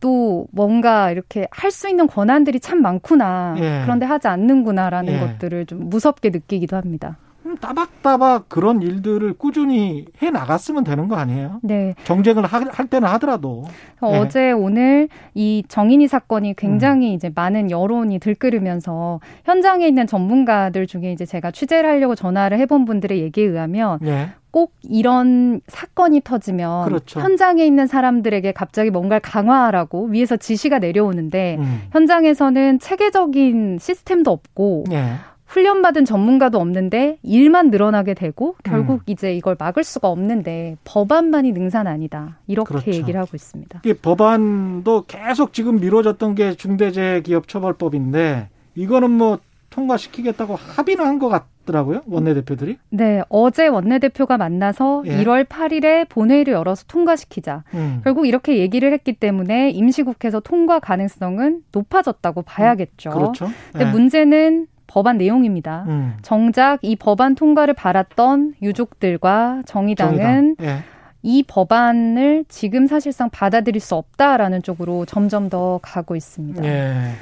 [0.00, 3.54] 또 뭔가 이렇게 할 수 있는 권한들이 참 많구나.
[3.58, 3.80] 예.
[3.84, 5.18] 그런데 하지 않는구나라는 예.
[5.20, 7.18] 것들을 좀 무섭게 느끼기도 합니다.
[7.46, 11.60] 음, 따박따박 그런 일들을 꾸준히 해 나갔으면 되는 거 아니에요?
[11.62, 11.94] 네.
[12.04, 13.64] 경쟁을 하, 할 때는 하더라도.
[14.02, 14.18] 네.
[14.18, 17.14] 어제 오늘 이 정인이 사건이 굉장히 음.
[17.14, 23.18] 이제 많은 여론이 들끓으면서 현장에 있는 전문가들 중에 이제 제가 취재를 하려고 전화를 해본 분들의
[23.20, 24.30] 얘기에 의하면 네.
[24.50, 27.20] 꼭 이런 사건이 터지면 그렇죠.
[27.20, 31.82] 현장에 있는 사람들에게 갑자기 뭔가를 강화하라고 위에서 지시가 내려오는데 음.
[31.92, 35.12] 현장에서는 체계적인 시스템도 없고 예.
[35.46, 39.04] 훈련받은 전문가도 없는데 일만 늘어나게 되고 결국 음.
[39.06, 42.90] 이제 이걸 막을 수가 없는데 법안만이 능산 아니다 이렇게 그렇죠.
[42.90, 43.80] 얘기를 하고 있습니다.
[43.84, 49.38] 이 법안도 계속 지금 미뤄졌던 게 중대재해기업처벌법인데 이거는 뭐
[49.70, 51.46] 통과시키겠다고 합의는 한 것 같.
[51.68, 52.78] 더라고요 원내대표들이?
[52.90, 55.16] 네, 어제 원내대표가 만나서 예.
[55.18, 57.64] 1월 8일에 본회의를 열어서 통과시키자.
[57.74, 58.00] 음.
[58.04, 63.10] 결국 이렇게 얘기를 했기 때문에 임시국회에서 통과 가능성은 높아졌다고 봐야겠죠.
[63.10, 63.48] 음, 그렇죠.
[63.72, 63.90] 근데 예.
[63.90, 65.84] 문제는 법안 내용입니다.
[65.88, 66.16] 음.
[66.22, 70.56] 정작 이 법안 통과를 바랐던 유족들과 정의당은 정의당.
[70.62, 70.78] 예.
[71.22, 76.64] 이 법안을 지금 사실상 받아들일 수 없다라는 쪽으로 점점 더 가고 있습니다.
[76.64, 77.12] 예.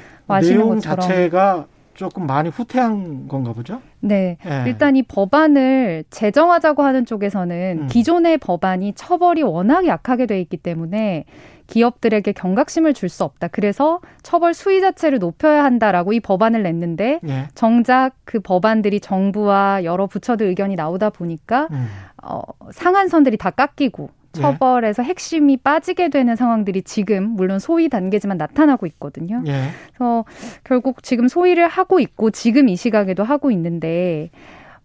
[0.41, 0.99] 내용 것처럼.
[0.99, 1.65] 자체가
[1.97, 3.81] 조금 많이 후퇴한 건가 보죠?
[3.99, 4.37] 네.
[4.45, 4.63] 네.
[4.67, 7.87] 일단 이 법안을 제정하자고 하는 쪽에서는 음.
[7.87, 11.25] 기존의 법안이 처벌이 워낙 약하게 돼 있기 때문에
[11.65, 13.47] 기업들에게 경각심을 줄 수 없다.
[13.47, 17.47] 그래서 처벌 수위 자체를 높여야 한다라고 이 법안을 냈는데 네.
[17.55, 21.87] 정작 그 법안들이 정부와 여러 부처들 의견이 나오다 보니까 음.
[22.23, 24.16] 어, 상한선들이 다 깎이고 예.
[24.41, 29.43] 처벌에서 핵심이 빠지게 되는 상황들이 지금 물론 소위 단계지만 나타나고 있거든요.
[29.47, 29.69] 예.
[29.89, 30.25] 그래서
[30.63, 34.29] 결국 지금 소위를 하고 있고 지금 이 시각에도 하고 있는데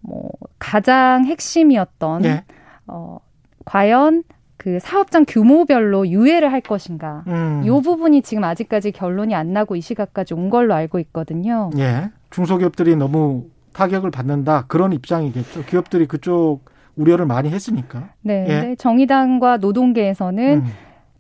[0.01, 2.45] 뭐 가장 핵심이었던 예.
[2.87, 3.19] 어
[3.65, 4.25] 과연
[4.57, 7.25] 그 사업장 규모별로 유예를 할 것인가.
[7.27, 7.63] 음.
[7.65, 11.71] 이 부분이 지금 아직까지 결론이 안 나고 이 시각까지 온 걸로 알고 있거든요.
[11.79, 12.11] 예.
[12.31, 15.65] 중소기업들이 너무 타격을 받는다 그런 입장이겠죠.
[15.65, 16.61] 기업들이 그쪽
[16.97, 18.11] 우려를 많이 했으니까.
[18.23, 18.47] 네.
[18.49, 18.61] 예.
[18.61, 18.75] 네.
[18.77, 20.73] 정의당과 노동계에서는 음.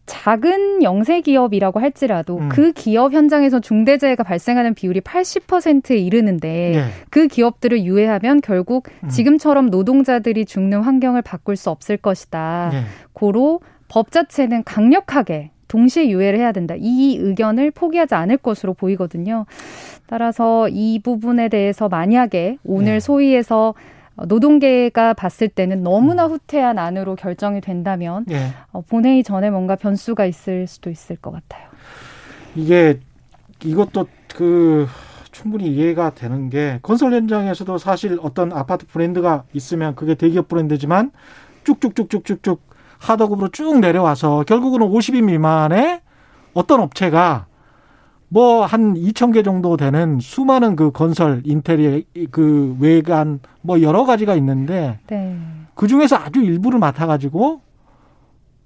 [0.06, 2.48] 작은 영세 기업이라고 할지라도 음.
[2.48, 6.84] 그 기업 현장에서 중대재해가 발생하는 비율이 80%에 이르는데 예.
[7.08, 9.08] 그 기업들을 유예하면 결국 음.
[9.08, 12.70] 지금처럼 노동자들이 죽는 환경을 바꿀 수 없을 것이다.
[12.74, 12.82] 예.
[13.12, 16.74] 고로 법 자체는 강력하게 동시에 유예를 해야 된다.
[16.76, 19.46] 이 의견을 포기하지 않을 것으로 보이거든요.
[20.06, 23.00] 따라서 이 부분에 대해서 만약에 오늘 예.
[23.00, 23.74] 소위에서 어,
[24.16, 26.32] 노동계가 봤을 때는 너무나 음.
[26.32, 28.48] 후퇴한 안으로 결정이 된다면 예.
[28.72, 31.68] 어, 본회의 전에 뭔가 변수가 있을 수도 있을 것 같아요.
[32.54, 33.00] 이게
[33.64, 34.86] 이것도 그
[35.30, 41.10] 충분히 이해가 되는 게 건설 현장에서도 사실 어떤 아파트 브랜드가 있으면 그게 대기업 브랜드지만
[41.64, 42.60] 쭉쭉쭉쭉쭉쭉
[42.98, 46.00] 하덕으로 쭉 내려와서 결국은 50인 미만의
[46.54, 47.46] 어떤 업체가
[48.32, 54.34] 뭐 한 2천 개 정도 되는 수많은 그 건설 인테리어 그 외관 뭐 여러 가지가
[54.36, 55.36] 있는데 네.
[55.74, 57.60] 그 중에서 아주 일부를 맡아 가지고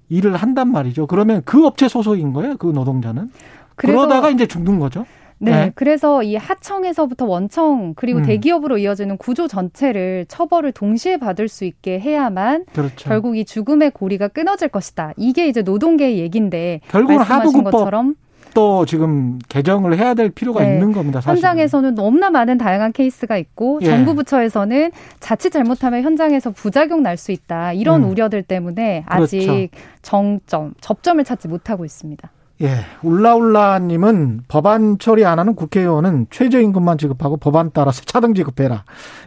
[0.09, 1.09] 일을 한단 말이죠.
[1.09, 2.57] 그러면 그 업체 소속인 거예요.
[2.59, 3.33] 그 노동자는.
[3.75, 5.05] 그러다가 이제 죽는 거죠.
[5.39, 8.25] 네, 네, 그래서 이 하청에서부터 원청 그리고 음.
[8.25, 13.09] 대기업으로 이어지는 구조 전체를 처벌을 동시에 받을 수 있게 해야만 그렇죠.
[13.09, 15.13] 결국 이 죽음의 고리가 끊어질 것이다.
[15.17, 18.15] 이게 이제 노동계의 얘기인데 결국은 하도급법 것처럼
[18.57, 20.73] 또 지금 개정을 해야 될 필요가 네.
[20.73, 21.21] 있는 겁니다.
[21.21, 21.37] 사실은.
[21.37, 23.87] 현장에서는 너무나 많은 다양한 케이스가 있고 예.
[23.87, 28.11] 정부 부처에서는 자칫 잘못하면 현장에서 부작용 날 수 있다 이런 음.
[28.11, 29.69] 우려들 때문에 아직 그렇죠.
[30.01, 32.31] 정점 접점을 찾지 못하고 있습니다.
[32.63, 32.69] 예,
[33.03, 38.85] 울라울라님은 법안 처리 안 하는 국회의원은 최저임금만 지급하고 법안 따라서 차등 지급해라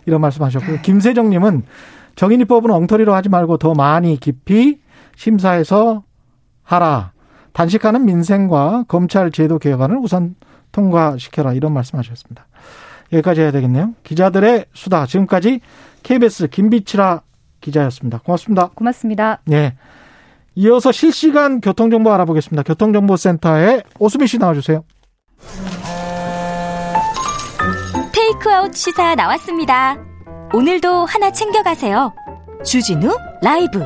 [0.08, 0.80] 이런 말씀하셨고요.
[0.82, 1.64] 김세정님은
[2.16, 4.80] 정인이법은 엉터리로 하지 말고 더 많이 깊이
[5.16, 6.02] 심사해서
[6.64, 7.12] 하라.
[7.60, 10.36] 단식하는 민생과 검찰 제도 개혁안을 우선
[10.72, 12.48] 통과시켜라 이런 말씀하셨습니다.
[13.12, 13.96] 여기까지 해야 되겠네요.
[14.04, 15.60] 기자들의 수다 지금까지
[16.04, 17.22] KBS 김비치라
[17.60, 18.20] 기자였습니다.
[18.20, 18.70] 고맙습니다.
[18.74, 19.42] 고맙습니다.
[19.44, 19.76] 네.
[20.56, 22.64] 이어서 실시간 교통정보 알아보겠습니다.
[22.64, 24.86] 교통정보센터에 오수미 씨 나와주세요.
[28.14, 29.98] 테이크아웃 시사 나왔습니다.
[30.54, 32.14] 오늘도 하나 챙겨가세요.
[32.64, 33.84] 주진우 라이브.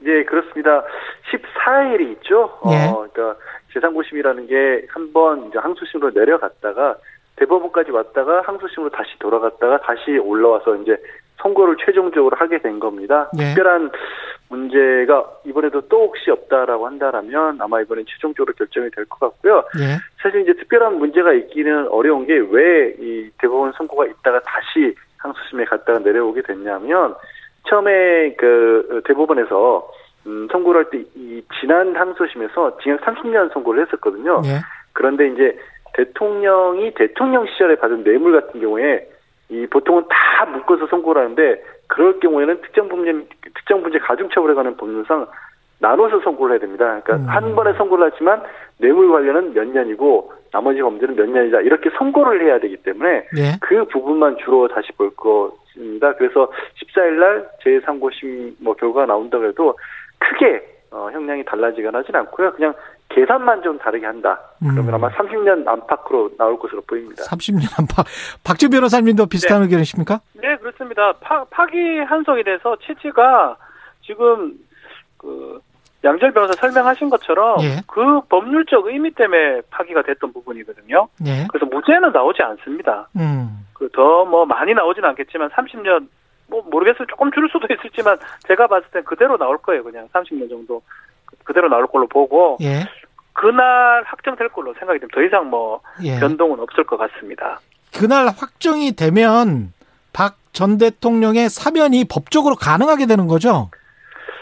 [0.02, 0.84] 네, 그렇습니다.
[1.32, 2.52] 14일이 있죠.
[2.70, 2.88] 예.
[2.88, 3.40] 어, 그러니까
[3.74, 6.96] 재상고심이라는 게 한 번 이제 항소심으로 내려갔다가
[7.40, 10.98] 대법원까지 왔다가 항소심으로 다시 돌아갔다가 다시 올라와서 이제
[11.38, 13.30] 선고를 최종적으로 하게 된 겁니다.
[13.34, 13.54] 네.
[13.54, 13.92] 특별한
[14.50, 19.64] 문제가 이번에도 또 혹시 없다라고 한다라면 아마 이번엔 최종적으로 결정이 될 것 같고요.
[19.78, 19.98] 네.
[20.22, 26.00] 사실 이제 특별한 문제가 있기는 어려운 게 왜 이 대법원 선고가 있다가 다시 항소심에 갔다가
[26.00, 27.16] 내려오게 됐냐면
[27.70, 29.92] 처음에 그 대법원에서
[30.28, 34.42] 음, 선고를 할 때 이 지난 항소심에서 징역 30년 선고를 했었거든요.
[34.42, 34.60] 네.
[34.94, 35.58] 그런데 이제
[36.00, 39.08] 대통령이 대통령 시절에 받은 뇌물 같은 경우에
[39.50, 43.12] 이 보통은 다 묶어서 선고를 하는데 그럴 경우에는 특정 분제
[43.56, 45.28] 특정 분제 가중처벌에 관한 법률상
[45.80, 47.02] 나눠서 선고를 해야 됩니다.
[47.04, 47.26] 그러니까 음.
[47.28, 48.44] 한 번에 선고를 하지만
[48.78, 53.58] 뇌물 관련은 몇 년이고 나머지 범죄는 몇 년이다 이렇게 선고를 해야 되기 때문에 네.
[53.62, 56.14] 그 부분만 주로 다시 볼 것입니다.
[56.16, 59.78] 그래서 14일 날 제3고심 뭐 결과가 나온다고 해도
[60.20, 62.54] 크게 어, 형량이 달라지거나 하진 않고요.
[62.54, 62.74] 그냥
[63.10, 64.40] 계산만 좀 다르게 한다.
[64.60, 64.94] 그러면 음.
[64.94, 67.24] 아마 30년 안팎으로 나올 것으로 보입니다.
[67.24, 68.06] 30년 안팎.
[68.44, 69.66] 박지 변호사님도 비슷한 네.
[69.66, 70.22] 의견이십니까?
[70.34, 71.14] 네, 그렇습니다.
[71.20, 73.58] 파, 파기 한송에 대해서 취지가
[74.06, 74.54] 지금
[75.18, 75.60] 그
[76.04, 77.82] 양절 변호사 설명하신 것처럼 예.
[77.88, 81.10] 그 법률적 의미 때문에 파기가 됐던 부분이거든요.
[81.26, 81.48] 예.
[81.50, 83.10] 그래서 무죄는 나오지 않습니다.
[83.18, 83.66] 음.
[83.74, 86.08] 그더 뭐 많이 나오진 않겠지만 30년
[86.48, 87.06] 뭐 모르겠어요.
[87.08, 88.18] 조금 줄을 수도 있을지만
[88.48, 89.84] 제가 봤을 땐 그대로 나올 거예요.
[89.84, 90.82] 그냥 30년 정도
[91.44, 92.86] 그대로 나올 걸로 보고 예.
[93.40, 95.16] 그날 확정될 걸로 생각이 됩니다.
[95.20, 96.20] 더 이상 뭐 예.
[96.20, 97.60] 변동은 없을 것 같습니다.
[97.98, 99.74] 그날 확정이 되면
[100.14, 103.70] 박 전 대통령의 사면이 법적으로 가능하게 되는 거죠?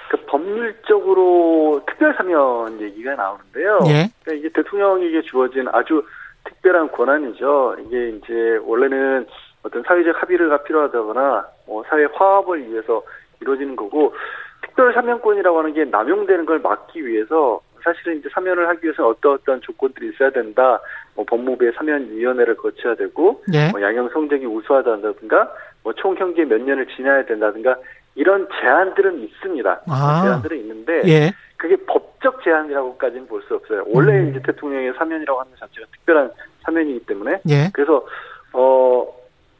[0.09, 3.79] 그 법률적으로 특별 사면 얘기가 나오는데요.
[3.87, 4.09] 예.
[4.23, 6.03] 그러니까 이게 대통령에게 주어진 아주
[6.45, 7.75] 특별한 권한이죠.
[7.85, 9.27] 이게 이제 원래는
[9.63, 13.03] 어떤 사회적 합의가 필요하다거나 뭐 사회 화합을 위해서
[13.41, 14.15] 이루어지는 거고
[14.61, 19.61] 특별 사면권이라고 하는 게 남용되는 걸 막기 위해서 사실은 이제 사면을 하기 위해서 어떤 어떤
[19.61, 20.81] 조건들이 있어야 된다.
[21.15, 23.71] 뭐 법무부의 사면위원회를 거쳐야 되고, 네.
[23.71, 27.77] 뭐 양형 성적이 우수하다든가, 뭐 총형기 몇 년을 지나야 된다든가
[28.15, 29.81] 이런 제한들은 있습니다.
[29.87, 30.21] 아.
[30.23, 31.31] 제한들은 있는데 예.
[31.55, 33.85] 그게 법적 제한이라고까지는 볼 수 없어요.
[33.87, 34.29] 원래 음.
[34.29, 36.31] 이제 대통령의 사면이라고 하는 자체가 특별한
[36.63, 37.69] 사면이기 때문에 예.
[37.73, 38.05] 그래서
[38.53, 39.07] 어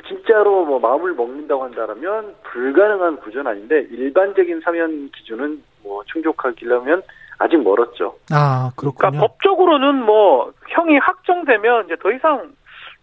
[0.07, 7.03] 진짜로 뭐 마음을 먹는다고 한다면 불가능한 구조는 아닌데 일반적인 사면 기준은 뭐 충족하기려면
[7.39, 8.15] 아직 멀었죠.
[8.31, 8.97] 아 그렇군요.
[9.11, 12.51] 그러니까 법적으로는 뭐 형이 확정되면 이제 더 이상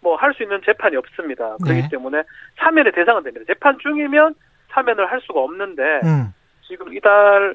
[0.00, 1.56] 뭐 할 수 있는 재판이 없습니다.
[1.62, 1.88] 그렇기 네.
[1.88, 2.22] 때문에
[2.58, 3.44] 사면의 대상은 됩니다.
[3.46, 4.34] 재판 중이면
[4.70, 6.34] 사면을 할 수가 없는데 음.
[6.66, 7.54] 지금 이달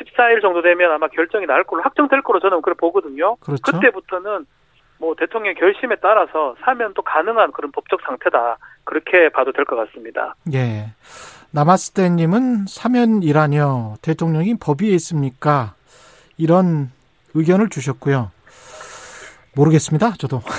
[0.00, 3.36] 14일 정도 되면 아마 결정이 날 걸로 확정될 걸로 저는 그렇게 보거든요.
[3.36, 3.62] 그렇죠.
[3.64, 4.46] 그때부터는
[4.98, 8.56] 뭐 대통령 결심에 따라서 사면도 가능한 그런 법적 상태다.
[8.84, 10.34] 그렇게 봐도 될 것 같습니다.
[10.52, 10.86] 예.
[11.52, 13.94] 나마스테님은 사면이라뇨.
[14.02, 15.74] 대통령이 법위에 있습니까?
[16.36, 16.90] 이런
[17.34, 18.30] 의견을 주셨고요.
[19.56, 20.14] 모르겠습니다.
[20.18, 20.40] 저도.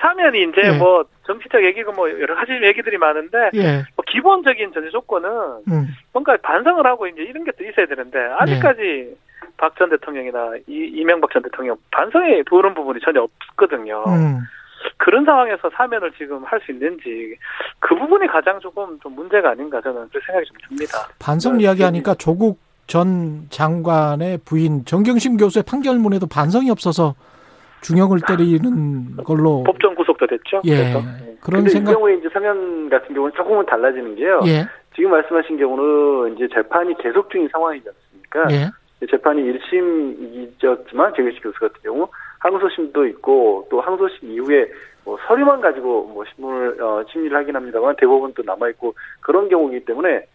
[0.00, 0.70] 사, 면이 이제 예.
[0.72, 3.84] 뭐 정치적 얘기고 뭐 여러 가지 얘기들이 많은데 예.
[3.96, 5.30] 뭐 기본적인 전제 조건은
[5.68, 5.88] 음.
[6.12, 9.14] 뭔가 반성을 하고 이제 이런 게또 있어야 되는데 아직까지 예.
[9.56, 14.04] 박전 대통령이나 이, 이명박 전 대통령 반성에 도는 부분이 전혀 없거든요.
[14.06, 14.40] 음.
[14.98, 17.36] 그런 상황에서 사면을 지금 할 수 있는지
[17.78, 21.08] 그 부분이 가장 조금 좀 문제가 아닌가 저는 그 생각이 좀 듭니다.
[21.18, 22.58] 반성 이야기하니까 조국
[22.92, 27.14] 전 장관의 부인 정경심 교수의 판결문에도 반성이 없어서
[27.80, 30.60] 중형을 때리는 걸로 법정 구속도 됐죠.
[30.64, 30.76] 예.
[30.76, 31.00] 그래서.
[31.40, 31.92] 그런 생각.
[31.92, 34.40] 이 경우에 이제 사면 같은 경우는 조금은 달라지는 게요.
[34.44, 34.66] 예.
[34.94, 38.52] 지금 말씀하신 경우는 이제 재판이 계속 중인 상황이지 않습니까?
[38.52, 39.06] 예.
[39.06, 42.06] 재판이 1심이었지만 재규식 교수 같은 경우
[42.40, 44.68] 항소심도 있고 또 항소심 이후에
[45.06, 49.86] 뭐 서류만 가지고 뭐 신문을 어, 심리를 하긴 합니다만 대법원 도 남아 있고 그런 경우이기
[49.86, 50.26] 때문에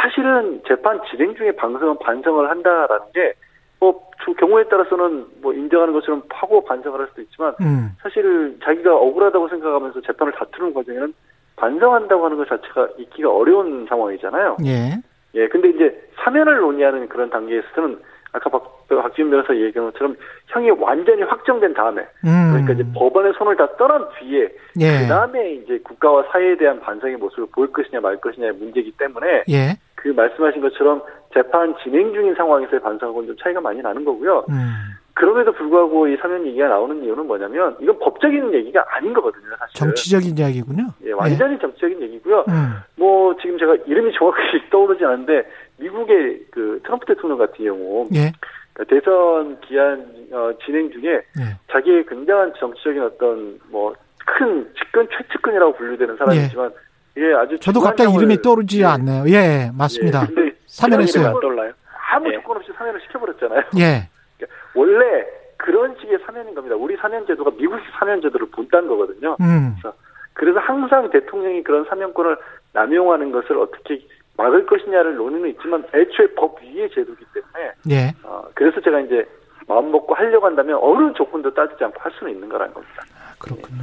[0.00, 3.34] 사실은 재판 진행 중에 방송은 반성을 한다라는 게
[3.80, 7.90] 뭐 경우에 따라서는 뭐 인정하는 것처럼 파고 반성을 할 수도 있지만 음.
[8.02, 11.14] 사실 자기가 억울하다고 생각하면서 재판을 다투는 과정에는
[11.56, 14.56] 반성한다고 하는 것 자체가 있기가 어려운 상황이잖아요.
[14.66, 15.00] 예.
[15.34, 15.48] 예.
[15.48, 17.98] 근데 이제 사면을 논의하는 그런 단계에서는
[18.32, 20.16] 아까 박, 박지훈 변호사 얘기한 것처럼
[20.48, 22.50] 형이 완전히 확정된 다음에 음.
[22.52, 24.48] 그러니까 이제 법원의 손을 다 떠난 뒤에
[24.80, 24.98] 예.
[25.00, 29.76] 그 다음에 이제 국가와 사회에 대한 반성의 모습을 보일 것이냐 말 것이냐의 문제이기 때문에 예.
[29.96, 31.02] 그 말씀하신 것처럼
[31.34, 34.44] 재판 진행 중인 상황에서의 반성하고는 좀 차이가 많이 나는 거고요.
[34.48, 34.94] 음.
[35.14, 39.74] 그럼에도 불구하고 이 사면 얘기가 나오는 이유는 뭐냐면 이건 법적인 얘기가 아닌 거거든요, 사실.
[39.74, 40.88] 정치적인 이야기군요.
[41.04, 41.58] 예, 완전히 예.
[41.58, 42.44] 정치적인 얘기고요.
[42.48, 42.74] 음.
[42.96, 45.42] 뭐 지금 제가 이름이 정확히 떠오르지 않는데
[45.78, 48.30] 미국의 그 트럼프 대통령 같은 경우 예.
[48.74, 51.56] 그러니까 대선 기한 어, 진행 중에 예.
[51.72, 53.94] 자기의 굉장한 정치적인 어떤 뭐
[54.26, 56.85] 큰 측근 최측근이라고 분류되는 사람이지만 예.
[57.16, 58.84] 이게 아주 저도 갑자기 이름이 떠오르지 예.
[58.84, 59.24] 않네요.
[59.28, 60.28] 예, 맞습니다.
[60.38, 61.40] 예, 사면했어요.
[62.12, 63.62] 아무 조건 없이 사면을 시켜버렸잖아요.
[63.78, 64.08] 예.
[64.36, 65.26] 그러니까 원래
[65.56, 66.76] 그런 식의 사면인 겁니다.
[66.76, 69.36] 우리 사면 제도가 미국식 사면 제도를 본다는 거거든요.
[69.40, 69.74] 음.
[69.80, 69.96] 그래서,
[70.34, 72.36] 그래서 항상 대통령이 그런 사면권을
[72.72, 78.12] 남용하는 것을 어떻게 막을 것이냐를 논의는 있지만 애초에 법 위의 제도이기 때문에 예.
[78.22, 79.26] 어, 그래서 제가 이제
[79.66, 83.02] 마음 먹고 하려고 한다면 어느 조건도 따지지 않고 할 수는 있는 거라는 겁니다.
[83.18, 83.82] 아, 그렇군요.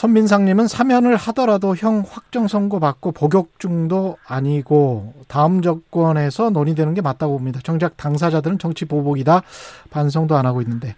[0.00, 7.34] 손민상님은 사면을 하더라도 형 확정 선고 받고 복역 중도 아니고 다음 정권에서 논의되는 게 맞다고
[7.34, 7.60] 봅니다.
[7.62, 9.42] 정작 당사자들은 정치 보복이다
[9.90, 10.96] 반성도 안 하고 있는데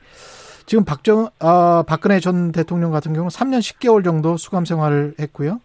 [0.67, 5.61] 지금 박정 아, 박근혜 전 대통령 같은 경우는 3년 10개월 정도 수감 생활을 했고요.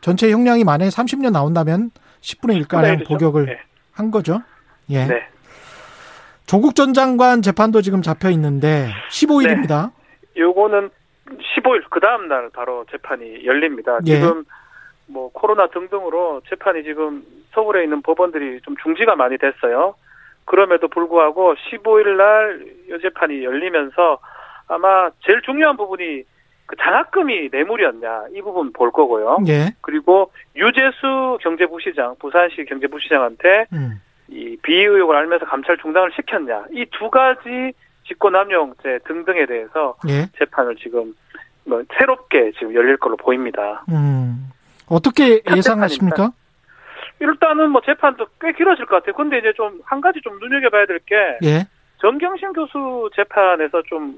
[0.00, 3.58] 전체 형량이 만약에 30년 나온다면 10분의 1 가량 복역을 네.
[3.90, 4.42] 한 거죠.
[4.90, 5.06] 예.
[5.06, 5.22] 네.
[6.46, 9.90] 조국 전 장관 재판도 지금 잡혀 있는데 15일입니다.
[10.36, 10.42] 네.
[10.42, 10.90] 요거는
[11.26, 13.98] 15일 그 다음 날 바로 재판이 열립니다.
[14.06, 14.14] 예.
[14.14, 14.44] 지금
[15.06, 19.94] 뭐 코로나 등등으로 재판이 지금 서울에 있는 법원들이 좀 중지가 많이 됐어요.
[20.44, 24.18] 그럼에도 불구하고 15일 날이 재판이 열리면서
[24.68, 26.22] 아마 제일 중요한 부분이
[26.66, 29.38] 그 장학금이 뇌물이었냐 이 부분 볼 거고요.
[29.48, 29.70] 예.
[29.80, 34.00] 그리고 유재수 경제부시장 부산시 경제부시장한테 음.
[34.28, 37.72] 이 비의 의혹을 알면서 감찰 중단을 시켰냐 이 두 가지
[38.08, 40.26] 직권남용죄 등등에 대해서 예.
[40.38, 41.14] 재판을 지금
[41.64, 43.84] 뭐 새롭게 지금 열릴 걸로 보입니다.
[43.88, 44.50] 음.
[44.88, 46.30] 어떻게 예상하십니까?
[47.18, 49.14] 일단은 뭐 재판도 꽤 길어질 것 같아요.
[49.14, 51.66] 근데 이제 좀 한 가지 좀 눈여겨봐야 될게 예.
[51.98, 54.14] 정경심 교수 재판에서 좀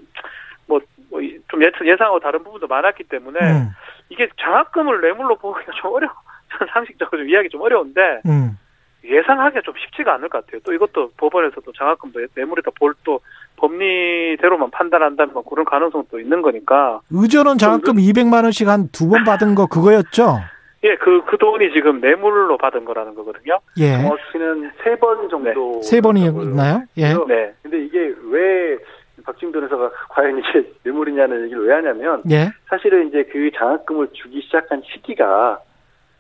[0.67, 3.71] 뭐, 뭐, 좀 예상하고 다른 부분도 많았기 때문에, 음.
[4.11, 6.13] 이게 장학금을 뇌물로 보기가 좀 어려워.
[6.73, 8.59] 상식적으로 좀 이해하기 좀 어려운데, 음.
[9.05, 10.61] 예상하기가 좀 쉽지가 않을 것 같아요.
[10.65, 13.21] 또 이것도 법원에서도 장학금도 뇌물이다 볼 또
[13.57, 17.01] 법리대로만 판단한다면 뭐 그런 가능성도 있는 거니까.
[17.11, 20.39] 의전원 장학금 200만 원씩 한 두 번 받은 거 그거였죠?
[20.85, 23.59] 예, 그, 그 돈이 지금 뇌물로 받은 거라는 거거든요.
[23.79, 23.97] 예.
[24.01, 25.81] 정확히는 세 번 정도.
[25.81, 25.83] 네.
[25.83, 26.83] 세 번이 있나요?
[26.97, 27.15] 예.
[27.27, 27.53] 네.
[27.63, 28.79] 근데 이게 왜
[29.25, 32.51] 박진 변호사가 과연 이게 뇌물이냐는 얘기를 왜 하냐면 예.
[32.69, 35.59] 사실은 이제 그 장학금을 주기 시작한 시기가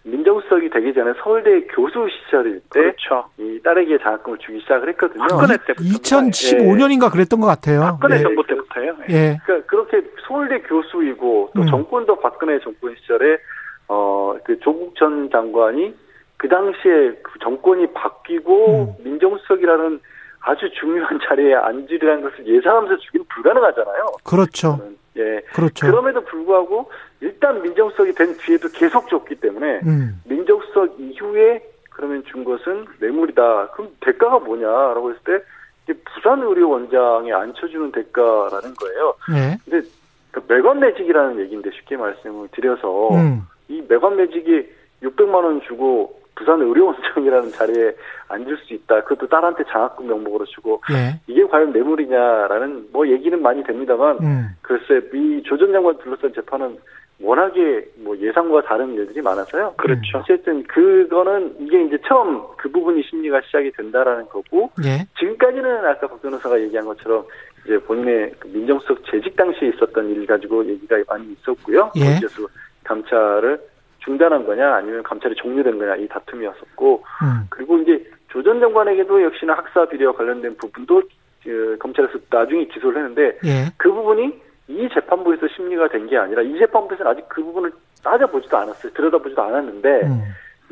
[0.05, 3.29] 민정수석이 되기 전에 서울대 교수 시절일 때 그렇죠.
[3.39, 5.27] 이 딸에게 장학금을 주기 시작을 했거든요.
[5.29, 7.11] 박근혜 때부터 2015년인가 예.
[7.11, 7.81] 그랬던 것 같아요.
[7.81, 8.23] 박근혜 예.
[8.23, 8.97] 정부 때부터요.
[9.11, 9.15] 예.
[9.15, 9.39] 예.
[9.45, 11.67] 그러니까 그렇게 서울대 교수이고 또 음.
[11.67, 13.39] 정권도 박근혜 정권 시절에
[13.89, 15.95] 어 그 조국 전 장관이
[16.39, 19.05] 그 당시에 그 정권이 바뀌고 음.
[19.05, 20.01] 민정수석이라는
[20.41, 24.07] 아주 중요한 자리에 앉으리라는 것을 예상하면서 주기는 불가능하잖아요.
[24.25, 24.79] 그렇죠.
[25.17, 25.43] 예.
[25.53, 25.87] 그렇죠.
[25.87, 26.91] 그럼에도 불구하고
[27.39, 30.21] 일단 민정수석이 된 뒤에도 계속 줬기 때문에 음.
[30.25, 33.69] 민정수석 이후에 그러면 준 것은 뇌물이다.
[33.69, 35.45] 그럼 대가가 뭐냐라고 했을 때
[35.85, 39.15] 이게 부산 의료원장에 앉혀주는 대가라는 거예요.
[39.33, 39.57] 네.
[39.65, 39.89] 근데
[40.33, 43.43] 그 매관 매직이라는 얘기인데 쉽게 말씀을 드려서 음.
[43.69, 44.69] 이 매관 매직이
[45.03, 47.95] 600만 원 주고 부산 의료원장이라는 자리에
[48.29, 49.03] 앉을 수 있다.
[49.05, 51.19] 그것도 딸한테 장학금 명목으로 주고 예.
[51.27, 54.49] 이게 과연 뇌물이냐라는 뭐 얘기는 많이 됩니다만 음.
[54.63, 56.79] 글쎄 이 조 전 장관 둘러싼 재판은
[57.21, 59.75] 워낙에 뭐 예상과 다른 일들이 많아서요.
[59.77, 60.19] 그렇죠.
[60.19, 65.07] 어쨌든 그거는 이게 이제 처음 그 부분이 심리가 시작이 된다라는 거고 예.
[65.19, 67.25] 지금까지는 아까 박 변호사가 얘기한 것처럼
[67.65, 71.91] 이제 본인의 그 민정수석 재직 당시에 있었던 일 가지고 얘기가 많이 있었고요.
[71.97, 72.15] 예.
[72.15, 72.47] 거기에서
[72.85, 73.61] 감찰을
[73.99, 77.47] 중단한 거냐 아니면 감찰이 종료된 거냐 이 다툼이었었고 음.
[77.51, 81.03] 그리고 이제 조 전 장관에게도 역시나 학사 비리와 관련된 부분도
[81.43, 83.73] 그 검찰에서 나중에 기소를 했는데 예.
[83.77, 88.93] 그 부분이 이 재판부에서 심리가 된 게 아니라 이 재판부에서는 아직 그 부분을 따져보지도 않았어요.
[88.93, 90.23] 들여다보지도 않았는데 음.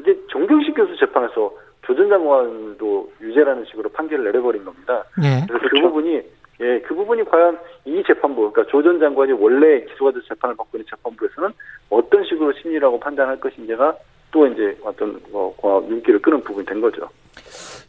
[0.00, 5.04] 이제 정경식 교수 재판에서 조전 장관도 유죄라는 식으로 판결을 내려버린 겁니다.
[5.22, 5.44] 예.
[5.46, 5.70] 그래서 그 그렇죠.
[5.70, 6.22] 그 부분이
[6.60, 10.78] 예, 그 부분이 과연 이 재판부, 그러니까 조 전 장관이 원래 기소가 돼서 재판을 받고
[10.78, 11.50] 있는 재판부에서는
[11.90, 13.94] 어떤 식으로 심리라고 판단할 것인지가
[14.30, 15.54] 또 이제 어떤 뭐
[15.88, 17.08] 윤기를 끄는 부분이 된 거죠.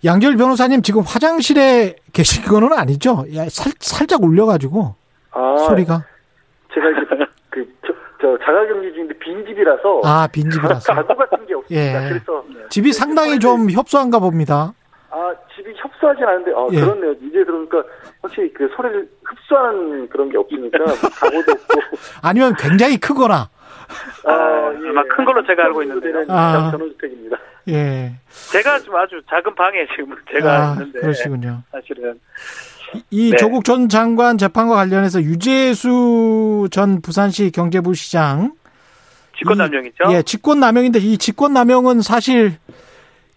[0.05, 3.25] 양절 변호사님 지금 화장실에 계신 거는 아니죠?
[3.49, 4.95] 살, 살짝 울려가지고
[5.37, 6.03] 아, 소리가.
[6.73, 7.01] 제가 이제
[7.51, 12.05] 그 저, 저 자가격리 중인데 빈집이라서 아 빈집이라서 가구 같은 게 없습니다.
[12.05, 12.09] 예.
[12.09, 14.73] 그래서 집이 상당히 좀 협소한가 봅니다.
[15.09, 16.81] 아 집이 협소하진 않은데 아 예.
[16.81, 17.11] 그렇네요.
[17.21, 17.83] 이제 들으니까
[18.21, 20.79] 확실히 그 소리를 흡수하는 그런 게 없으니까
[21.19, 21.81] 가구도 없고
[22.23, 23.49] 아니면 굉장히 크거나
[24.25, 24.89] 아, 예.
[24.89, 26.71] 아마 큰 걸로 제가 알고 있는데 아.
[26.71, 27.37] 전원주택입니다.
[27.69, 28.13] 예.
[28.51, 31.61] 제가 좀 아주 작은 방에 지금 제가 아, 있는데 그러시군요.
[31.71, 32.19] 사실은
[33.09, 33.37] 이 네.
[33.37, 38.53] 조국 전 장관 재판과 관련해서 유재수 전 부산시 경제부 시장
[39.37, 40.05] 직권남용이죠.
[40.11, 42.53] 예, 직권남용인데 이 직권남용은 사실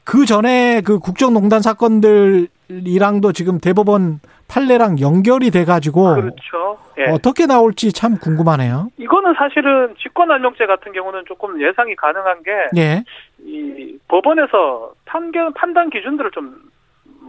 [0.04, 6.78] 그 전에 그 국정농단 사건들이랑도 지금 대법원 판례랑 연결이 돼가지고 그렇죠.
[6.98, 7.04] 예.
[7.12, 8.88] 어떻게 나올지 참 궁금하네요.
[8.98, 13.04] 이거는 사실은 직권남용죄 같은 경우는 조금 예상이 가능한 게, 예.
[13.44, 16.56] 이 법원에서 판결 판단 기준들을 좀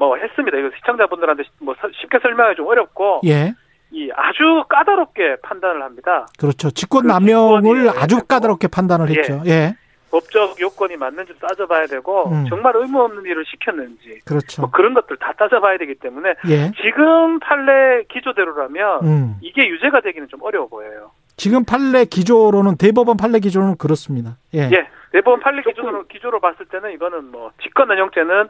[0.01, 0.57] 뭐 했습니다.
[0.57, 3.53] 이거 시청자분들한테 뭐 쉽게 설명하기 좀 어렵고 예.
[3.91, 6.25] 이 아주 까다롭게 판단을 합니다.
[6.39, 6.71] 그렇죠.
[6.71, 9.19] 직권 남용을 그 아주 까다롭게 판단을 예.
[9.19, 9.43] 했죠.
[9.45, 9.75] 예.
[10.09, 12.45] 법적 요건이 맞는지 따져봐야 되고 음.
[12.49, 14.63] 정말 의무 없는 일을 시켰는지 그렇죠.
[14.63, 16.71] 뭐 그런 것들 다 따져봐야 되기 때문에 예.
[16.81, 19.35] 지금 판례 기조대로라면 음.
[19.41, 21.11] 이게 유죄가 되기는 좀 어려워 보여요.
[21.37, 24.37] 지금 판례 기조로는 대법원 판례 기조는 그렇습니다.
[24.55, 24.61] 예.
[24.73, 24.87] 예.
[25.11, 28.49] 대법원 판례 기조로 기조로 봤을 때는 이거는 뭐 직권남용죄는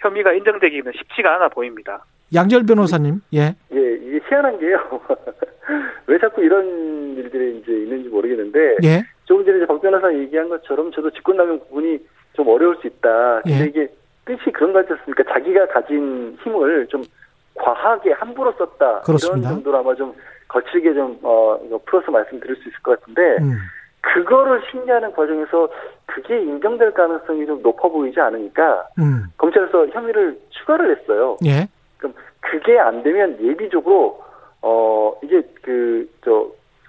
[0.00, 2.04] 혐의가 인정되기는 쉽지가 않아 보입니다.
[2.34, 3.54] 양절 변호사님, 예.
[3.72, 4.78] 예, 이게 희한한 게요.
[6.06, 9.02] 왜 자꾸 이런 일들이 이제 있는지 모르겠는데, 예.
[9.24, 11.98] 조금 전에 박 변호사 얘기한 것처럼 저도 직권남용 부분이
[12.34, 13.42] 좀 어려울 수 있다.
[13.42, 13.66] 근데 예.
[13.66, 13.88] 이게
[14.24, 15.24] 뜻이 그런 거 같지 않습니까?
[15.32, 17.02] 자기가 가진 힘을 좀
[17.54, 19.00] 과하게 함부로 썼다.
[19.00, 19.48] 그렇습니다.
[19.48, 20.14] 이런 정도로 아마 좀
[20.48, 23.54] 거칠게 좀, 어, 풀어서 말씀드릴 수 있을 것 같은데, 음.
[24.02, 25.68] 그거를 심리하는 과정에서
[26.06, 29.24] 그게 인정될 가능성이 좀 높아 보이지 않으니까 음.
[29.36, 31.36] 검찰에서 혐의를 추가를 했어요.
[31.44, 31.68] 예.
[31.98, 34.22] 그럼 그게 안 되면 예비적으로
[34.62, 36.46] 어 이게 그 저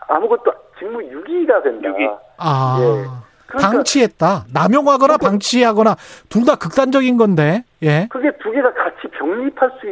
[0.07, 1.88] 아무것도 직무 유기가 된다.
[1.89, 2.07] 유기.
[2.38, 2.78] 아.
[2.82, 3.22] 예.
[3.47, 4.45] 그러니까 방치했다.
[4.53, 5.95] 남용하거나 방치하거나
[6.30, 7.64] 둘 다 극단적인 건데.
[7.84, 8.07] 예.
[8.09, 9.88] 그게 두 개가 같이 병립할 수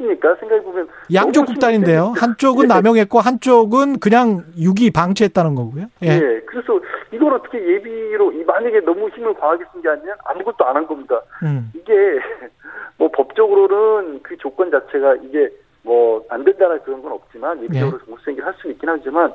[0.00, 0.34] 있, 있습니까?
[0.36, 2.14] 생각해 보면 양쪽 극단인데요.
[2.18, 2.68] 한쪽은 예.
[2.68, 5.86] 남용했고 한쪽은 그냥 유기 방치했다는 거고요.
[6.02, 6.08] 예.
[6.08, 6.40] 예.
[6.46, 6.80] 그래서
[7.12, 11.20] 이걸 어떻게 예비로 만약에 너무 힘을 과하게 쓴 게 아니면 아무것도 안 한 겁니다.
[11.42, 11.70] 음.
[11.74, 11.92] 이게
[12.96, 15.48] 뭐 법적으로는 그 조건 자체가 이게
[15.82, 18.06] 뭐 안 된다는 그런 건 없지만 예비적으로 예.
[18.06, 19.32] 공수행위를 할 수는 있긴 하지만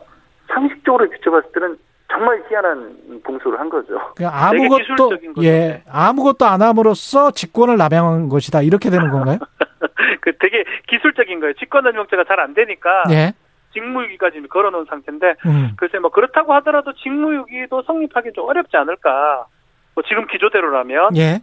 [0.47, 1.78] 상식적으로 비춰봤을 때는
[2.11, 3.99] 정말 희한한 봉소를 한 거죠.
[4.24, 9.39] 아무것도 예 아무것도 안 함으로써 직권을 남용한 것이다 이렇게 되는 건가요?
[10.26, 11.53] 그 되게 기술적인 거예요.
[11.53, 13.32] 직권남용죄가 잘 안 되니까 예.
[13.73, 15.71] 직무유기까지 걸어놓은 상태인데 음.
[15.78, 19.45] 글쎄 뭐 그렇다고 하더라도 직무유기도 성립하기 좀 어렵지 않을까.
[19.93, 21.41] 뭐 지금 기조대로라면 예.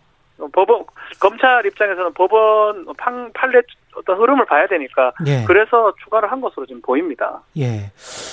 [0.52, 0.84] 법원
[1.20, 3.60] 검찰 입장에서는 법원 판, 판례
[3.94, 5.44] 어떤 흐름을 봐야 되니까 예.
[5.46, 7.40] 그래서 추가를 한 것으로 지금 보입니다.
[7.58, 7.92] 예.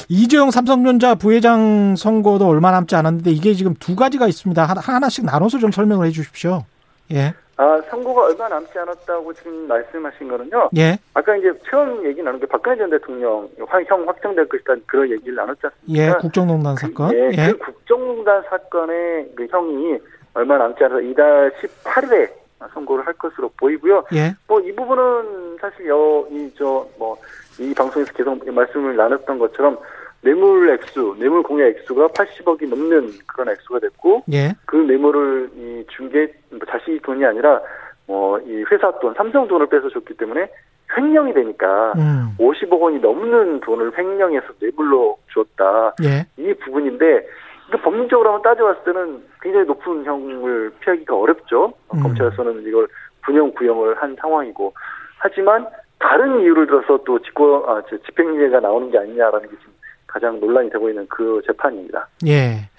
[0.09, 4.65] 이재용 삼성전자 부회장 선거도 얼마 남지 않았는데 이게 지금 두 가지가 있습니다.
[4.65, 6.65] 하나씩 나눠서 좀 설명을 해 주십시오.
[7.11, 7.33] 예.
[7.61, 10.69] 아, 선거가 얼마 남지 않았다고 지금 말씀하신 거는요.
[10.77, 10.97] 예.
[11.13, 13.49] 아까 이제 처음 얘기 나눈 게 박근혜 전 대통령
[13.85, 16.01] 형 확정될 것이다 그런 얘기를 나눴지 않습니까?
[16.05, 17.09] 예, 국정농단 사건.
[17.09, 17.51] 그, 예, 예.
[17.51, 19.99] 그 국정농단 사건의 그 형이
[20.35, 21.51] 얼마 남지 않아서 이달
[21.83, 22.29] 18일에
[22.73, 24.05] 선고를 할 것으로 보이고요.
[24.13, 24.33] 예.
[24.47, 27.17] 뭐이 부분은 사실 여 이 저 뭐
[27.59, 29.77] 이 방송에서 계속 말씀을 나눴던 것처럼
[30.21, 34.53] 뇌물 액수, 뇌물 공여 액수가 80억이 넘는 그런 액수가 됐고, 예.
[34.65, 37.61] 그 뇌물을 이 중개 뭐 자신이 돈이 아니라
[38.07, 40.49] 뭐이 회사 돈, 삼성 돈을 뺏어 줬기 때문에
[40.97, 42.35] 횡령이 되니까 음.
[42.39, 45.95] 50억 원이 넘는 돈을 횡령해서 뇌물로 줬다.
[46.03, 46.25] 예.
[46.37, 47.27] 이 부분인데
[47.67, 51.73] 그러니까 법률적으로 한번 따져봤을 때는 굉장히 높은 형을 피하기가 어렵죠.
[51.93, 52.01] 음.
[52.01, 52.87] 검찰에서는 이걸
[53.21, 54.73] 분형 구형을 한 상황이고
[55.19, 55.67] 하지만
[55.99, 59.68] 다른 이유를 들어서 또 집고 아, 집행유예가 나오는 게 아니냐라는 게 지금
[60.11, 62.07] 가장 논란이 되고 있는 그 재판입니다.
[62.27, 62.69] 예.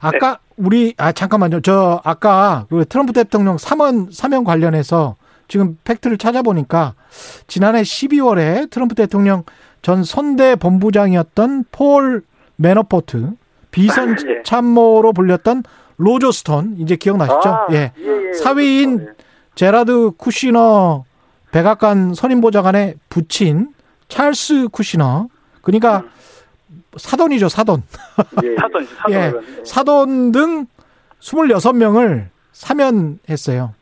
[0.00, 0.36] 아까 네.
[0.56, 1.60] 우리 아 잠깐만요.
[1.60, 5.16] 저 아까 그 트럼프 대통령 사면 사면 관련해서
[5.48, 6.94] 지금 팩트를 찾아보니까
[7.46, 9.44] 지난해 12월에 트럼프 대통령
[9.82, 12.22] 전 선대 본부장이었던 폴
[12.56, 13.30] 매너포트
[13.70, 14.42] 비선 예.
[14.42, 15.62] 참모로 불렸던
[15.96, 17.48] 로저 스톤 이제 기억나시죠?
[17.48, 17.92] 아, 예.
[17.98, 18.32] 예, 예.
[18.32, 19.06] 사위인 예.
[19.54, 21.04] 제라드 쿠시너
[21.52, 23.74] 백악관 선임보좌관의 부친
[24.08, 25.28] 찰스 쿠시너
[25.62, 26.19] 그러니까 음.
[26.96, 27.82] 사돈이죠 사돈
[28.42, 29.32] 예, 사돈 사돈 예,
[29.64, 30.66] 사돈 등
[31.20, 33.74] 26명을 사면했어요.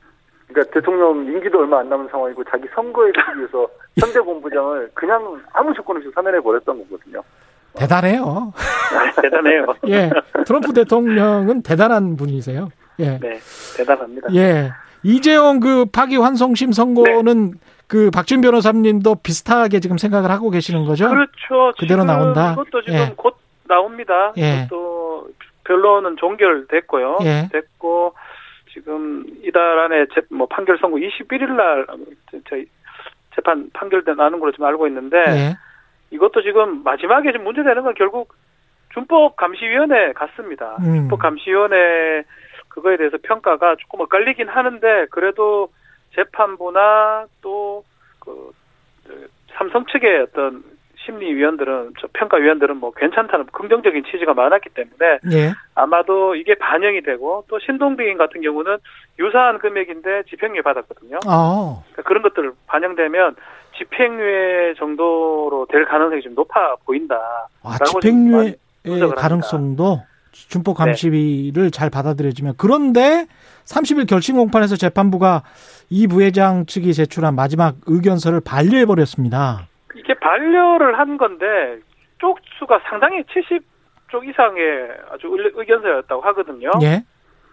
[0.49, 3.69] 그러니까 대통령 임기도 얼마 안 남은 상황이고 자기 선거에 위해서
[4.01, 7.23] 선대 본부장을 그냥 아무 조건 없이 사면해 버렸던 거거든요.
[7.75, 8.53] 대단해요.
[8.57, 9.67] 아, 대단해요.
[9.89, 10.11] 예.
[10.45, 12.71] 트럼프 대통령은 대단한 분이세요.
[13.01, 13.19] 예.
[13.19, 13.39] 네.
[13.77, 14.35] 대단합니다.
[14.35, 14.73] 예.
[15.03, 17.59] 이재용 그 파기 환송심 선고는 네.
[17.89, 21.09] 그 박준 변호사님도 비슷하게 지금 생각을 하고 계시는 거죠?
[21.09, 21.73] 그렇죠.
[21.79, 22.55] 그대로 나온다.
[22.55, 23.13] 그것도 지금 예.
[23.17, 23.37] 곧
[23.67, 24.35] 나옵니다.
[24.37, 24.67] 예.
[24.69, 25.29] 또
[25.65, 27.19] 변론은 종결됐고요.
[27.23, 27.49] 예.
[27.51, 28.15] 됐고
[28.73, 31.87] 지금 이달 안에 재, 뭐 판결 선고 21일 날
[32.49, 32.67] 저희
[33.35, 35.57] 재판 판결돼 나는 걸로 지금 알고 있는데 예.
[36.11, 38.35] 이것도 지금 마지막에 지금 문제되는 건 결국
[38.93, 40.77] 준법 감시위원회 같습니다.
[40.81, 40.95] 음.
[40.95, 42.25] 준법 감시위원회
[42.69, 45.71] 그거에 대해서 평가가 조금 엇갈리긴 하는데 그래도
[46.15, 48.53] 재판부나 또그
[49.07, 50.63] 그 삼성 측의 어떤
[51.05, 55.53] 심리위원들은 저 평가위원들은 뭐 괜찮다는 긍정적인 취지가 많았기 때문에 예.
[55.75, 58.77] 아마도 이게 반영이 되고 또 신동빈 같은 경우는
[59.19, 61.21] 유사한 금액인데 집행유예 받았거든요.
[61.27, 61.83] 아.
[61.93, 63.37] 그러니까 그런 것들 반영되면
[63.79, 67.17] 집행유예 정도로 될 가능성이 좀 높아 보인다.
[67.63, 68.55] 아, 집행유예
[69.17, 70.01] 가능성도
[70.49, 71.71] 준법 감시비를 네.
[71.71, 73.27] 잘 받아들여지면 그런데
[73.65, 75.43] 30일 결심 공판에서 재판부가
[75.91, 79.67] 이 부회장 측이 제출한 마지막 의견서를 반려해 버렸습니다.
[79.95, 81.47] 이게 반려를 한 건데
[82.19, 86.71] 쪽수가 상당히 70쪽 이상의 아주 의견서였다고 하거든요.
[86.83, 87.03] 예.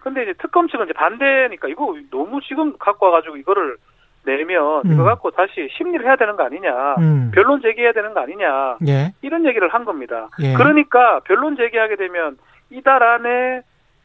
[0.02, 3.78] 근데 이제 특검 측은 이제 반대니까 이거 너무 지금 갖고 와가지고 이거를
[4.26, 4.94] 내면 음.
[4.94, 7.32] 이거 갖고 다시 심리를 해야 되는 거 아니냐, 음.
[7.34, 9.14] 변론 제기해야 되는 거 아니냐, 예.
[9.22, 10.30] 이런 얘기를 한 겁니다.
[10.42, 10.54] 예.
[10.54, 12.38] 그러니까 변론 제기하게 되면
[12.70, 13.62] 이달 안에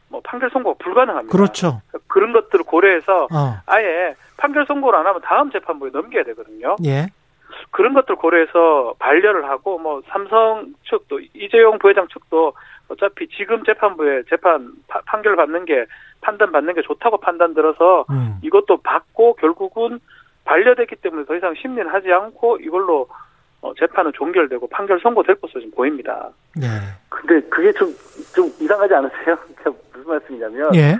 [0.09, 1.31] 뭐 판결 선고가 불가능합니다.
[1.31, 1.81] 그렇죠.
[2.07, 3.61] 그런 것들을 고려해서 어.
[3.65, 6.75] 아예 판결 선고를 안 하면 다음 재판부에 넘겨야 되거든요.
[6.85, 7.07] 예.
[7.71, 12.53] 그런 것들 고려해서 반려를 하고 뭐 삼성 측도 이재용 부회장 측도
[12.89, 15.85] 어차피 지금 재판부에 재판 파, 판결 받는 게
[16.21, 18.37] 판단 받는 게 좋다고 판단 들어서 음.
[18.43, 19.99] 이것도 받고 결국은
[20.43, 23.07] 반려됐기 때문에 더 이상 심리는 하지 않고 이걸로
[23.61, 26.29] 어, 재판은 종결되고 판결 선고될 것으로 지금 보입니다.
[26.55, 26.67] 네.
[27.09, 27.93] 근데 그게 좀,
[28.33, 29.37] 좀 이상하지 않으세요?
[29.93, 30.75] 무슨 말씀이냐면.
[30.75, 30.97] 예.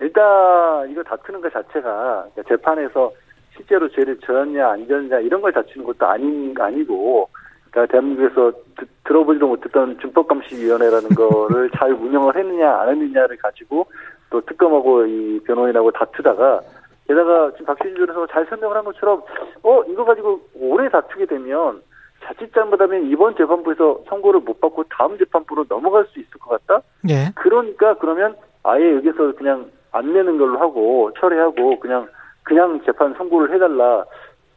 [0.00, 3.12] 일단 이거 다투는 것 자체가 재판에서
[3.54, 7.28] 실제로 죄를 졌냐 안 졌냐 이런 걸 다투는 것도 아닌 아니고
[7.70, 13.86] 그러니까 대한민국에서 드, 들어보지도 못했던 준법감시위원회라는 거를 잘 운영을 했느냐 안 했느냐를 가지고
[14.30, 16.60] 또 특검하고 이 변호인하고 다투다가
[17.06, 19.22] 게다가 지금 박시준 변호사가 잘 설명을 한 것처럼
[19.62, 21.80] 어 이거 가지고 오래 다투게 되면
[22.24, 26.82] 자칫 잘못하면 이번 재판부에서 선고를 못 받고 다음 재판부로 넘어갈 수 있을 것 같다.
[27.02, 27.30] 네.
[27.34, 32.08] 그러니까 그러면 아예 여기서 그냥 안 내는 걸로 하고 철회하고 그냥
[32.42, 34.04] 그냥 재판 선고를 해달라.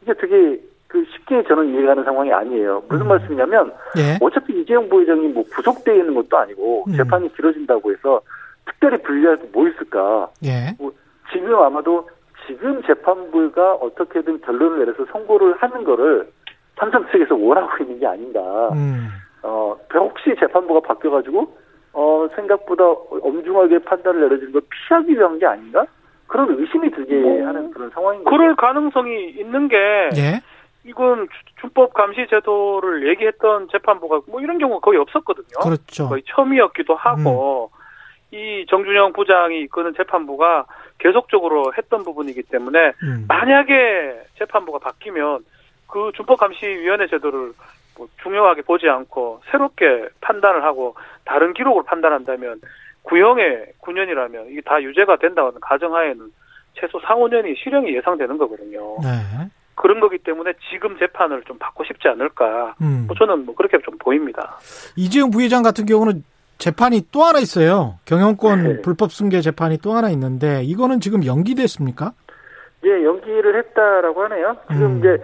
[0.02, 2.84] 이게 되게 그 쉽게 저는 이해가는 상황이 아니에요.
[2.88, 3.08] 무슨 음.
[3.08, 4.18] 말씀이냐면 예.
[4.20, 6.96] 어차피 이재용 부회장이 뭐 구속되어 있는 것도 아니고 음.
[6.96, 8.20] 재판이 길어진다고 해서
[8.64, 10.30] 특별히 불리할 게뭐 있을까?
[10.44, 10.76] 예.
[10.78, 10.92] 뭐
[11.32, 12.08] 지금 아마도
[12.46, 16.30] 지금 재판부가 어떻게든 결론을 내려서 선고를 하는 거를
[16.76, 18.70] 삼성 측에서 원하고 있는 게 아닌가.
[18.72, 19.08] 음.
[19.42, 21.56] 어, 혹시 재판부가 바뀌어가지고
[21.92, 22.84] 어, 생각보다
[23.22, 25.86] 엄중하게 판단을 내려주는 걸 피하기 위한 게 아닌가?
[26.26, 28.36] 그런 의심이 들게 뭐, 하는 그런 상황인 거죠.
[28.36, 29.76] 그럴 가능성이 있는 게
[30.16, 30.40] 예?
[30.84, 31.28] 이건
[31.60, 35.60] 준법 감시 제도를 얘기했던 재판부가 뭐 이런 경우가 거의 없었거든요.
[35.62, 36.08] 그렇죠.
[36.08, 38.36] 거의 처음이었기도 하고 음.
[38.36, 40.66] 이 정준영 부장이 이끄는 재판부가
[40.98, 43.24] 계속적으로 했던 부분이기 때문에 음.
[43.28, 45.44] 만약에 재판부가 바뀌면
[45.86, 47.52] 그 준법감시위원회 제도를
[47.96, 52.60] 뭐 중요하게 보지 않고 새롭게 판단을 하고 다른 기록을 판단한다면
[53.02, 56.30] 구형의 9년이라면 이게 다 유죄가 된다는 가정하에는
[56.74, 58.96] 최소 4, 5년이 실형이 예상되는 거거든요.
[59.02, 59.48] 네.
[59.74, 62.74] 그런 거기 때문에 지금 재판을 좀 받고 싶지 않을까.
[62.80, 63.04] 음.
[63.06, 64.58] 뭐 저는 뭐 그렇게 좀 보입니다.
[64.96, 66.24] 이재용 부회장 같은 경우는
[66.58, 67.98] 재판이 또 하나 있어요.
[68.06, 68.82] 경영권 네.
[68.82, 72.12] 불법 승계 재판이 또 하나 있는데 이거는 지금 연기됐습니까?
[72.84, 74.56] 예, 연기를 했다라고 하네요.
[74.68, 74.98] 지금 음.
[74.98, 75.18] 이제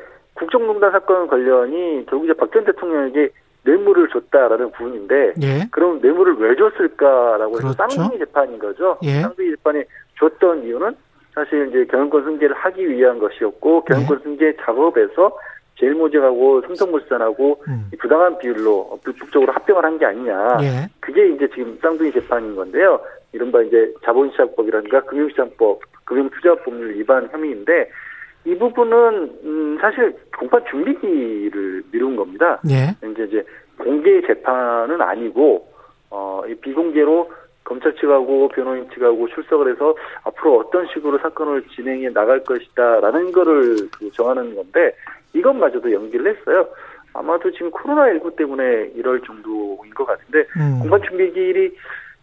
[0.47, 3.30] 국정농단 사건 관련이 결국 이제 박 전 대통령에게
[3.64, 5.66] 뇌물을 줬다라는 부분인데 예.
[5.70, 7.72] 그럼 뇌물을 왜 줬을까라고 해서 그렇죠.
[7.97, 8.99] 쌍둥이 재판인 거죠.
[9.03, 9.20] 예.
[9.22, 9.84] 쌍둥이 재판이
[10.18, 10.95] 줬던 이유는
[11.34, 14.22] 사실 이제 경영권 승계를 하기 위한 것이었고 경영권 예.
[14.24, 15.38] 승계 작업에서
[15.76, 17.90] 제일 모직하고 삼성물산하고 음.
[17.99, 20.59] 부당한 비율로 불법적으로 합병을 한 게 아니냐.
[20.62, 20.88] 예.
[21.01, 23.01] 그게 이제 지금 쌍둥이 재판인 건데요.
[23.32, 27.88] 이른바 이제 자본시장법이라든가 금융시장법, 금융투자법률 위반 혐의인데
[28.45, 32.61] 이 부분은 음 사실 공판 준비기를 미룬 겁니다.
[32.68, 32.95] 예.
[33.09, 33.45] 이제 이제
[33.78, 35.68] 공개 재판은 아니고
[36.11, 37.30] 어 이 비공개로
[37.64, 44.11] 검찰 측하고 변호인 측하고 출석을 해서 앞으로 어떤 식으로 사건을 진행해 나갈 것이다라는 거를 그
[44.12, 44.95] 정하는 건데
[45.32, 46.66] 이것마저도 연기를 했어요.
[47.14, 50.80] 아마도 지금 코로나19 때문에 이럴 정도인 것 같은데 음.
[50.80, 51.76] 공판 준비기일이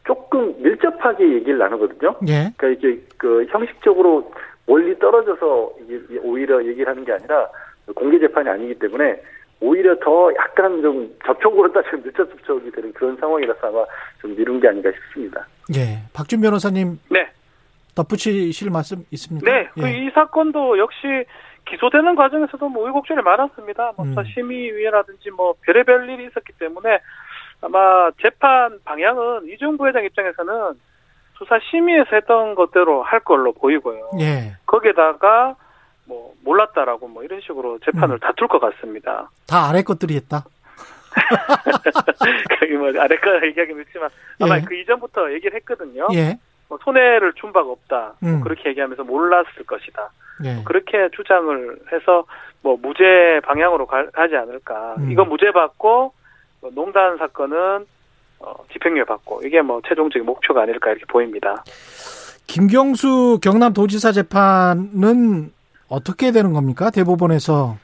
[0.05, 2.15] 조금 밀접하게 얘기를 나누거든요.
[2.27, 2.51] 예.
[2.57, 4.31] 그러니까 이게 그 형식적으로
[4.69, 5.73] 멀리 떨어져서
[6.21, 7.49] 오히려 얘기를 하는 게 아니라
[7.95, 9.19] 공개 재판이 아니기 때문에
[9.59, 13.83] 오히려 더 약간 좀 접촉으로 따지면 늦춰 접촉이 되는 그런 상황이라서 아마
[14.21, 15.45] 좀 미룬 게 아닌가 싶습니다.
[15.75, 15.97] 예.
[16.13, 16.99] 박준 변호사님.
[17.09, 17.27] 네.
[17.95, 19.51] 덧붙이실 말씀 있습니까?
[19.51, 19.67] 네.
[19.73, 19.91] 그 예.
[19.91, 21.25] 그이 사건도 역시
[21.65, 23.93] 기소되는 과정에서도 뭐 의혹점이 많았습니다.
[23.97, 24.15] 뭐 음.
[24.35, 26.99] 심의위원회라든지 뭐 별의별 일이 있었기 때문에
[27.61, 30.53] 아마 재판 방향은 이종 부회장 입장에서는
[31.39, 34.11] 수사 심의에서 했던 것대로 할 걸로 보이고요.
[34.19, 34.55] 예.
[34.65, 35.55] 거기에다가
[36.05, 38.19] 뭐 몰랐다라고 뭐 이런 식으로 재판을 음.
[38.19, 39.29] 다툴 것 같습니다.
[39.47, 40.43] 다 아래 것들이 했다.
[42.59, 44.09] 거기 뭐 아래 거 얘기하기는 그렇지만
[44.41, 44.61] 아마 예.
[44.61, 46.07] 그 이전부터 얘기를 했거든요.
[46.13, 46.37] 예.
[46.67, 48.13] 뭐 손해를 준 바가 없다.
[48.19, 48.33] 뭐 음.
[48.35, 50.09] 뭐 그렇게 얘기하면서 몰랐을 것이다.
[50.43, 50.55] 예.
[50.55, 52.25] 뭐 그렇게 주장을 해서
[52.61, 54.95] 뭐 무죄 방향으로 가, 지 않을까.
[54.97, 55.09] 음.
[55.09, 56.13] 이거 무죄 받고
[56.61, 57.85] 뭐 농단 사건은
[58.39, 61.63] 어, 집행유예 받고 이게 뭐 최종적인 목표가 아닐까 이렇게 보입니다.
[62.47, 65.51] 김경수 경남도지사 재판은
[65.87, 66.89] 어떻게 되는 겁니까?
[66.89, 67.77] 대법원에서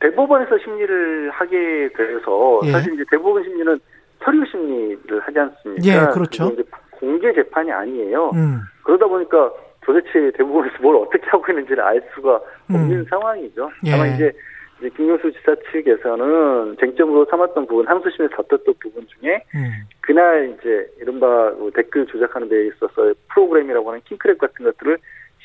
[0.00, 2.72] 대법원에서 심리를 하게 돼서 예.
[2.72, 3.78] 사실 이제 대법원 심리는
[4.22, 5.86] 서류 심리를 하지 않습니까?
[5.86, 6.50] 예, 그렇죠.
[6.52, 8.30] 이제 공개 재판이 아니에요.
[8.34, 8.60] 음.
[8.82, 9.50] 그러다 보니까
[9.82, 13.06] 도대체 대법원에서 뭘 어떻게 하고 있는지를 알 수가 없는 음.
[13.08, 13.70] 상황이죠.
[13.84, 13.90] 예.
[13.90, 14.32] 다만 이제
[14.78, 19.70] 이제 김경수 지사 측에서는 쟁점으로 삼았던 부분, 항소심에서 다퉜던 부분 중에 음.
[20.00, 24.98] 그날 이제 이른바 뭐 댓글 조작하는 데 있어서 프로그램이라고 하는 킹크랩 같은 것들을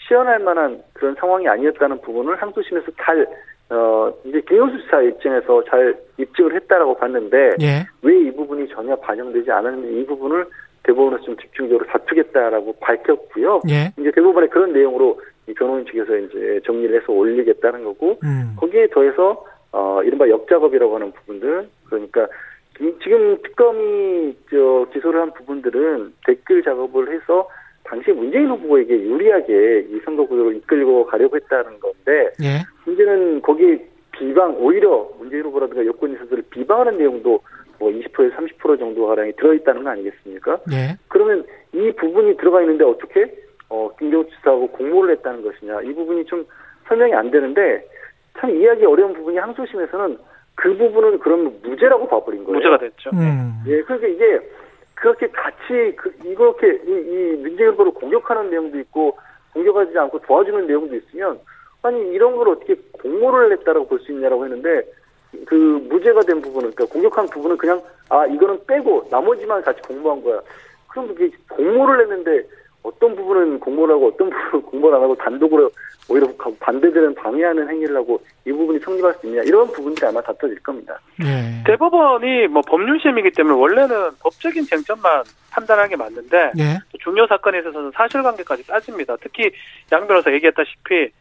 [0.07, 3.25] 시연할 만한 그런 상황이 아니었다는 부분을 항소심에서 잘
[3.69, 7.85] 어, 이제 김영수 지사 입장에서 잘 입증을 했다라고 봤는데, 예.
[8.01, 10.45] 왜이 부분이 전혀 반영되지 않았는지 이 부분을
[10.83, 13.61] 대법원에서 좀 집중적으로 다투겠다라고 밝혔고요.
[13.69, 13.93] 예.
[13.97, 15.21] 이제 대법원의 그런 내용으로
[15.51, 18.55] 이 변호인 측에서 이제 정리를 해서 올리겠다는 거고 음.
[18.57, 22.27] 거기에 더해서 어 이른바 역작업이라고 하는 부분들 그러니까
[23.03, 27.47] 지금 특검이 저 기소를 한 부분들은 댓글 작업을 해서
[27.83, 32.63] 당시 문재인 후보에게 유리하게 이 선거 구도를 이끌고 가려고 했다는 건데 예.
[32.85, 33.79] 문제는 거기
[34.11, 37.41] 비방 오히려 문재인 후보라든가 여권 인사들을 비방하는 내용도
[37.79, 40.59] 뭐 20%에서 30% 정도 가량이 들어있다는 거 아니겠습니까?
[40.71, 40.97] 예.
[41.07, 41.43] 그러면
[41.73, 43.33] 이 부분이 들어가 있는데 어떻게
[43.71, 45.81] 어, 김경수 지사하고 공모를 했다는 것이냐.
[45.83, 46.45] 이 부분이 좀
[46.87, 47.87] 설명이 안 되는데
[48.37, 50.17] 참 이해하기 어려운 부분이 항소심에서는
[50.55, 52.57] 그 부분은 그럼 무죄라고 봐버린 거예요.
[52.57, 53.09] 무죄가 됐죠.
[53.13, 53.53] 음.
[53.67, 54.39] 예, 그러니까 이게
[54.95, 59.17] 그렇게 같이 그, 이렇게 이, 이 후보를 공격하는 내용도 있고
[59.53, 61.39] 공격하지 않고 도와주는 내용도 있으면
[61.81, 64.83] 아니 이런 걸 어떻게 공모를 했다라고 볼 수 있냐라고 했는데
[65.47, 65.55] 그
[65.89, 70.41] 무죄가 된 부분은 그러니까 공격한 부분은 그냥 아 이거는 빼고 나머지만 같이 공모한 거야.
[70.89, 72.43] 그럼 그게 공모를 했는데
[72.83, 75.69] 어떤 부분은 공모를 하고 어떤 부분은 공모를 안 하고 단독으로
[76.09, 76.27] 오히려
[76.59, 80.99] 반대되는 방해하는 행위를 하고 이 부분이 성립할 수 있냐 이런 부분들이 아마 다퉈질 겁니다.
[81.19, 81.63] 네.
[81.65, 86.79] 대법원이 뭐 법률심이기 때문에 원래는 법적인 쟁점만 판단하는 게 맞는데 네.
[86.99, 89.15] 중요 사건에 있어서는 사실관계까지 따집니다.
[89.21, 89.51] 특히
[89.91, 91.11] 양 변호사 얘기했다시피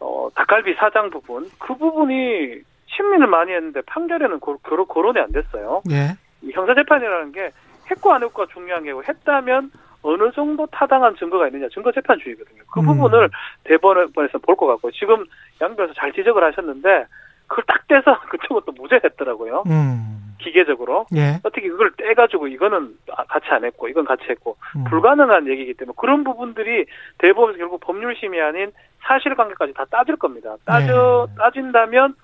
[0.00, 5.82] 어, 닭갈비 사장 부분 그 부분이 심리를 많이 했는데 판결에는 고, 거론이 안 됐어요.
[5.84, 6.14] 네.
[6.42, 7.50] 이 형사재판이라는 게
[7.90, 9.70] 했고 안 했고가 중요한 게고 했다면
[10.06, 12.62] 어느 정도 타당한 증거가 있느냐 증거 재판주의거든요.
[12.70, 12.86] 그 음.
[12.86, 13.28] 부분을
[13.64, 15.24] 대법원에서 볼 것 같고 지금
[15.60, 17.06] 양 변호사 잘 지적을 하셨는데
[17.48, 19.64] 그걸 딱 떼서 그쪽은 또 무죄했더라고요.
[19.66, 20.12] 음.
[20.38, 21.40] 기계적으로 예.
[21.42, 22.94] 어떻게 그걸 떼가지고 이거는
[23.28, 24.84] 같이 안 했고 이건 같이 했고 음.
[24.84, 26.86] 불가능한 얘기이기 때문에 그런 부분들이
[27.18, 28.70] 대법원에서 결국 법률심이 아닌
[29.06, 30.54] 사실관계까지 다 따질 겁니다.
[30.64, 31.34] 따져 예.
[31.38, 32.14] 따진다면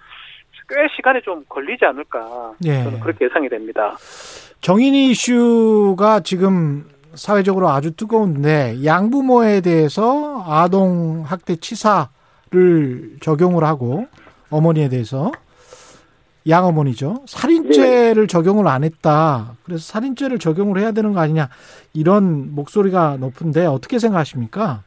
[0.69, 2.85] 꽤 시간이 좀 걸리지 않을까 예.
[2.85, 3.97] 저는 그렇게 예상이 됩니다.
[4.61, 6.85] 정인이 이슈가 지금
[7.15, 14.07] 사회적으로 아주 뜨거운데 양부모에 대해서 아동 학대 치사를 적용을 하고
[14.51, 15.33] 어머니에 대해서
[16.49, 17.23] 양어머니죠.
[17.27, 18.27] 살인죄를 네.
[18.27, 19.53] 적용을 안 했다.
[19.65, 21.49] 그래서 살인죄를 적용을 해야 되는 거 아니냐.
[21.95, 24.83] 이런 목소리가 높은데 어떻게 생각하십니까?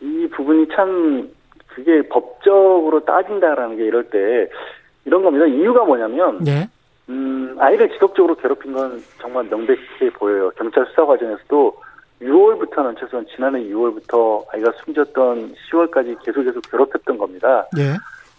[0.00, 1.28] 이 부분이 참
[1.66, 4.48] 그게 법적으로 따진다라는 게 이럴 때
[5.04, 5.46] 이런 겁니다.
[5.46, 6.68] 이유가 뭐냐면 네.
[7.10, 10.50] 음, 아이를 지속적으로 괴롭힌 건 정말 명백해 보여요.
[10.56, 11.82] 경찰 수사 과정에서도
[12.22, 17.66] 6월부터는 최소한 지난해 6월부터 아이가 숨졌던 10월까지 계속 계속 괴롭혔던 겁니다.
[17.78, 17.96] 예.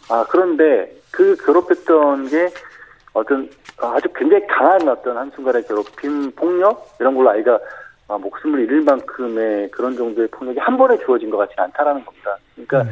[0.10, 2.50] 아, 그런데 그 괴롭혔던 게
[3.14, 7.60] 어떤 아주 굉장히 강한 어떤 한순간의 괴롭힘, 폭력 이런 걸로 아이가
[8.08, 12.38] 아, 목숨을 잃을 만큼의 그런 정도의 폭력이 한 번에 주어진 것 같지 않다라는 겁니다.
[12.56, 12.90] 그러니까 음.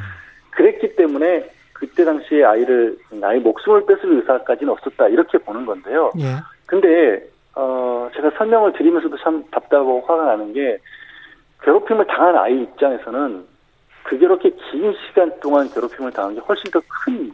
[0.52, 1.50] 그랬기 때문에
[1.80, 6.12] 그때 당시에 아이를 나의 목숨을 뺏을 의사까지는 없었다 이렇게 보는 건데요.
[6.20, 6.36] 예.
[6.66, 7.24] 근데
[7.56, 10.78] 어 제가 설명을 드리면서도 참 답답하고 화가 나는 게
[11.64, 13.46] 괴롭힘을 당한 아이 입장에서는
[14.04, 17.32] 그게 그렇게 긴 시간 동안 괴롭힘을 당한 게 훨씬 더 큰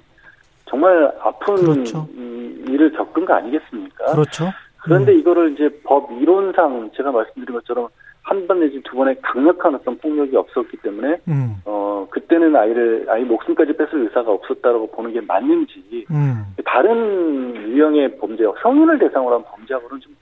[0.65, 2.07] 정말 아픈 그렇죠.
[2.15, 4.11] 일을 겪은 거 아니겠습니까?
[4.13, 4.51] 그렇죠.
[4.81, 5.19] 그런데 음.
[5.19, 7.87] 이거를 이제 법 이론상 제가 말씀드린 것처럼
[8.25, 11.57] 한 번 내지 두 번의 강력한 어떤 폭력이 없었기 때문에 음.
[11.63, 16.43] 어 그때는 아이를 아이 목숨까지 뺏을 의사가 없었다라고 보는 게 맞는지 음.
[16.65, 20.15] 다른 유형의 범죄 성인을 대상으로 한 범죄하고는 좀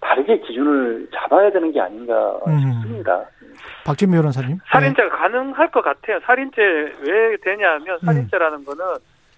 [0.00, 2.58] 다르게 기준을 잡아야 되는 게 아닌가 음.
[2.58, 3.24] 싶습니다.
[3.84, 4.58] 박진미 변호사님.
[4.72, 5.16] 살인죄가 네.
[5.18, 6.18] 가능할 것 같아요.
[6.24, 8.06] 살인죄 왜 되냐면 음.
[8.06, 8.84] 살인죄라는 거는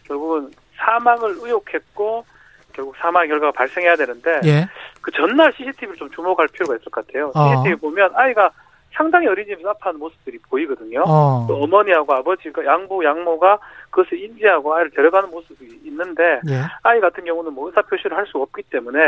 [0.06, 2.24] 결국은 사망을 의혹했고
[2.72, 4.68] 결국 사망 결과가 발생해야 되는데 예.
[5.00, 7.30] 그 전날 CCTV를 좀 주목할 필요가 있을 것 같아요.
[7.34, 7.48] 어.
[7.56, 8.50] CCTV 보면 아이가
[8.94, 11.02] 상당히 어린이집에서 아파하는 모습들이 보이거든요.
[11.06, 11.46] 어.
[11.48, 13.58] 또 어머니하고 아버지가 양부 양모가
[13.90, 16.60] 그것을 인지하고 아이를 데려가는 모습이 있는데 예.
[16.82, 18.98] 아이 같은 경우는 뭐 의사 표시를 할 수 없기 때문에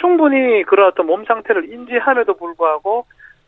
[0.00, 3.06] 충분히 그런 어떤 몸 상태를 인지함에도 불구하고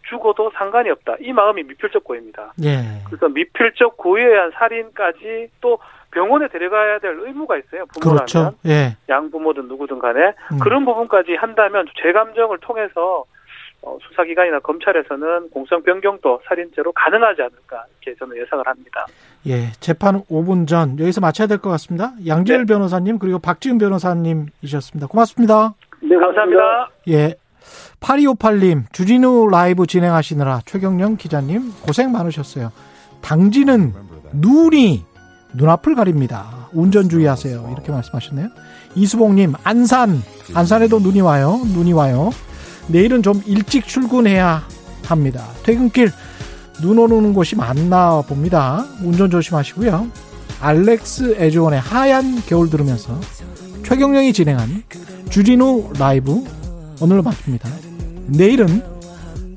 [0.09, 1.17] 죽어도 상관이 없다.
[1.21, 2.53] 이 마음이 미필적 고입니다.
[2.65, 2.79] 예.
[3.07, 5.79] 그래서 미필적 고의에 의한 살인까지 또
[6.11, 7.87] 병원에 데려가야 될 의무가 있어요.
[7.95, 8.53] 부모라면 그렇죠.
[8.67, 8.97] 예.
[9.09, 10.59] 양부모든 누구든 간에 음.
[10.63, 13.25] 그런 부분까지 한다면 제 감정을 통해서
[13.85, 19.07] 어, 수사기관이나 검찰에서는 공성 변경도 살인죄로 가능하지 않을까 이렇게 저는 예상을 합니다.
[19.49, 22.13] 예, 재판 5분 전 여기서 마쳐야 될 것 같습니다.
[22.25, 22.75] 양재열 네.
[22.75, 25.09] 변호사님 그리고 박지훈 변호사님이셨습니다.
[25.09, 25.75] 고맙습니다.
[26.01, 26.91] 네, 감사합니다.
[27.09, 27.35] 예.
[28.03, 32.73] 8258님, 주진우 라이브 진행하시느라 최경령 기자님 고생 많으셨어요.
[33.23, 33.95] 당진은
[34.33, 35.05] 눈이
[35.55, 36.69] 눈앞을 가립니다.
[36.73, 37.71] 운전 주의하세요.
[37.73, 38.49] 이렇게 말씀하셨네요.
[38.95, 40.23] 이수봉님, 안산,
[40.55, 41.61] 안산에도 눈이 와요.
[41.73, 42.31] 눈이 와요.
[42.89, 44.67] 내일은 좀 일찍 출근해야
[45.07, 45.47] 합니다.
[45.63, 46.11] 퇴근길
[46.81, 48.85] 눈 오는 곳이 많나 봅니다.
[49.03, 50.09] 운전 조심하시고요.
[50.61, 53.19] 알렉스 에즈원의 하얀 겨울 들으면서
[53.85, 54.83] 최경령이 진행한
[55.31, 56.45] 주진우 라이브
[57.01, 57.92] 오늘로 마칩니다.
[58.27, 58.83] 내일은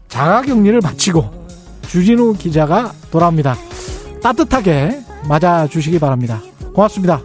[0.08, 1.48] 자가격리를 마치고
[1.88, 3.56] 주진우 기자가 돌아옵니다.
[4.22, 6.42] 따뜻하게 맞아주시기 바랍니다.
[6.74, 7.22] 고맙습니다.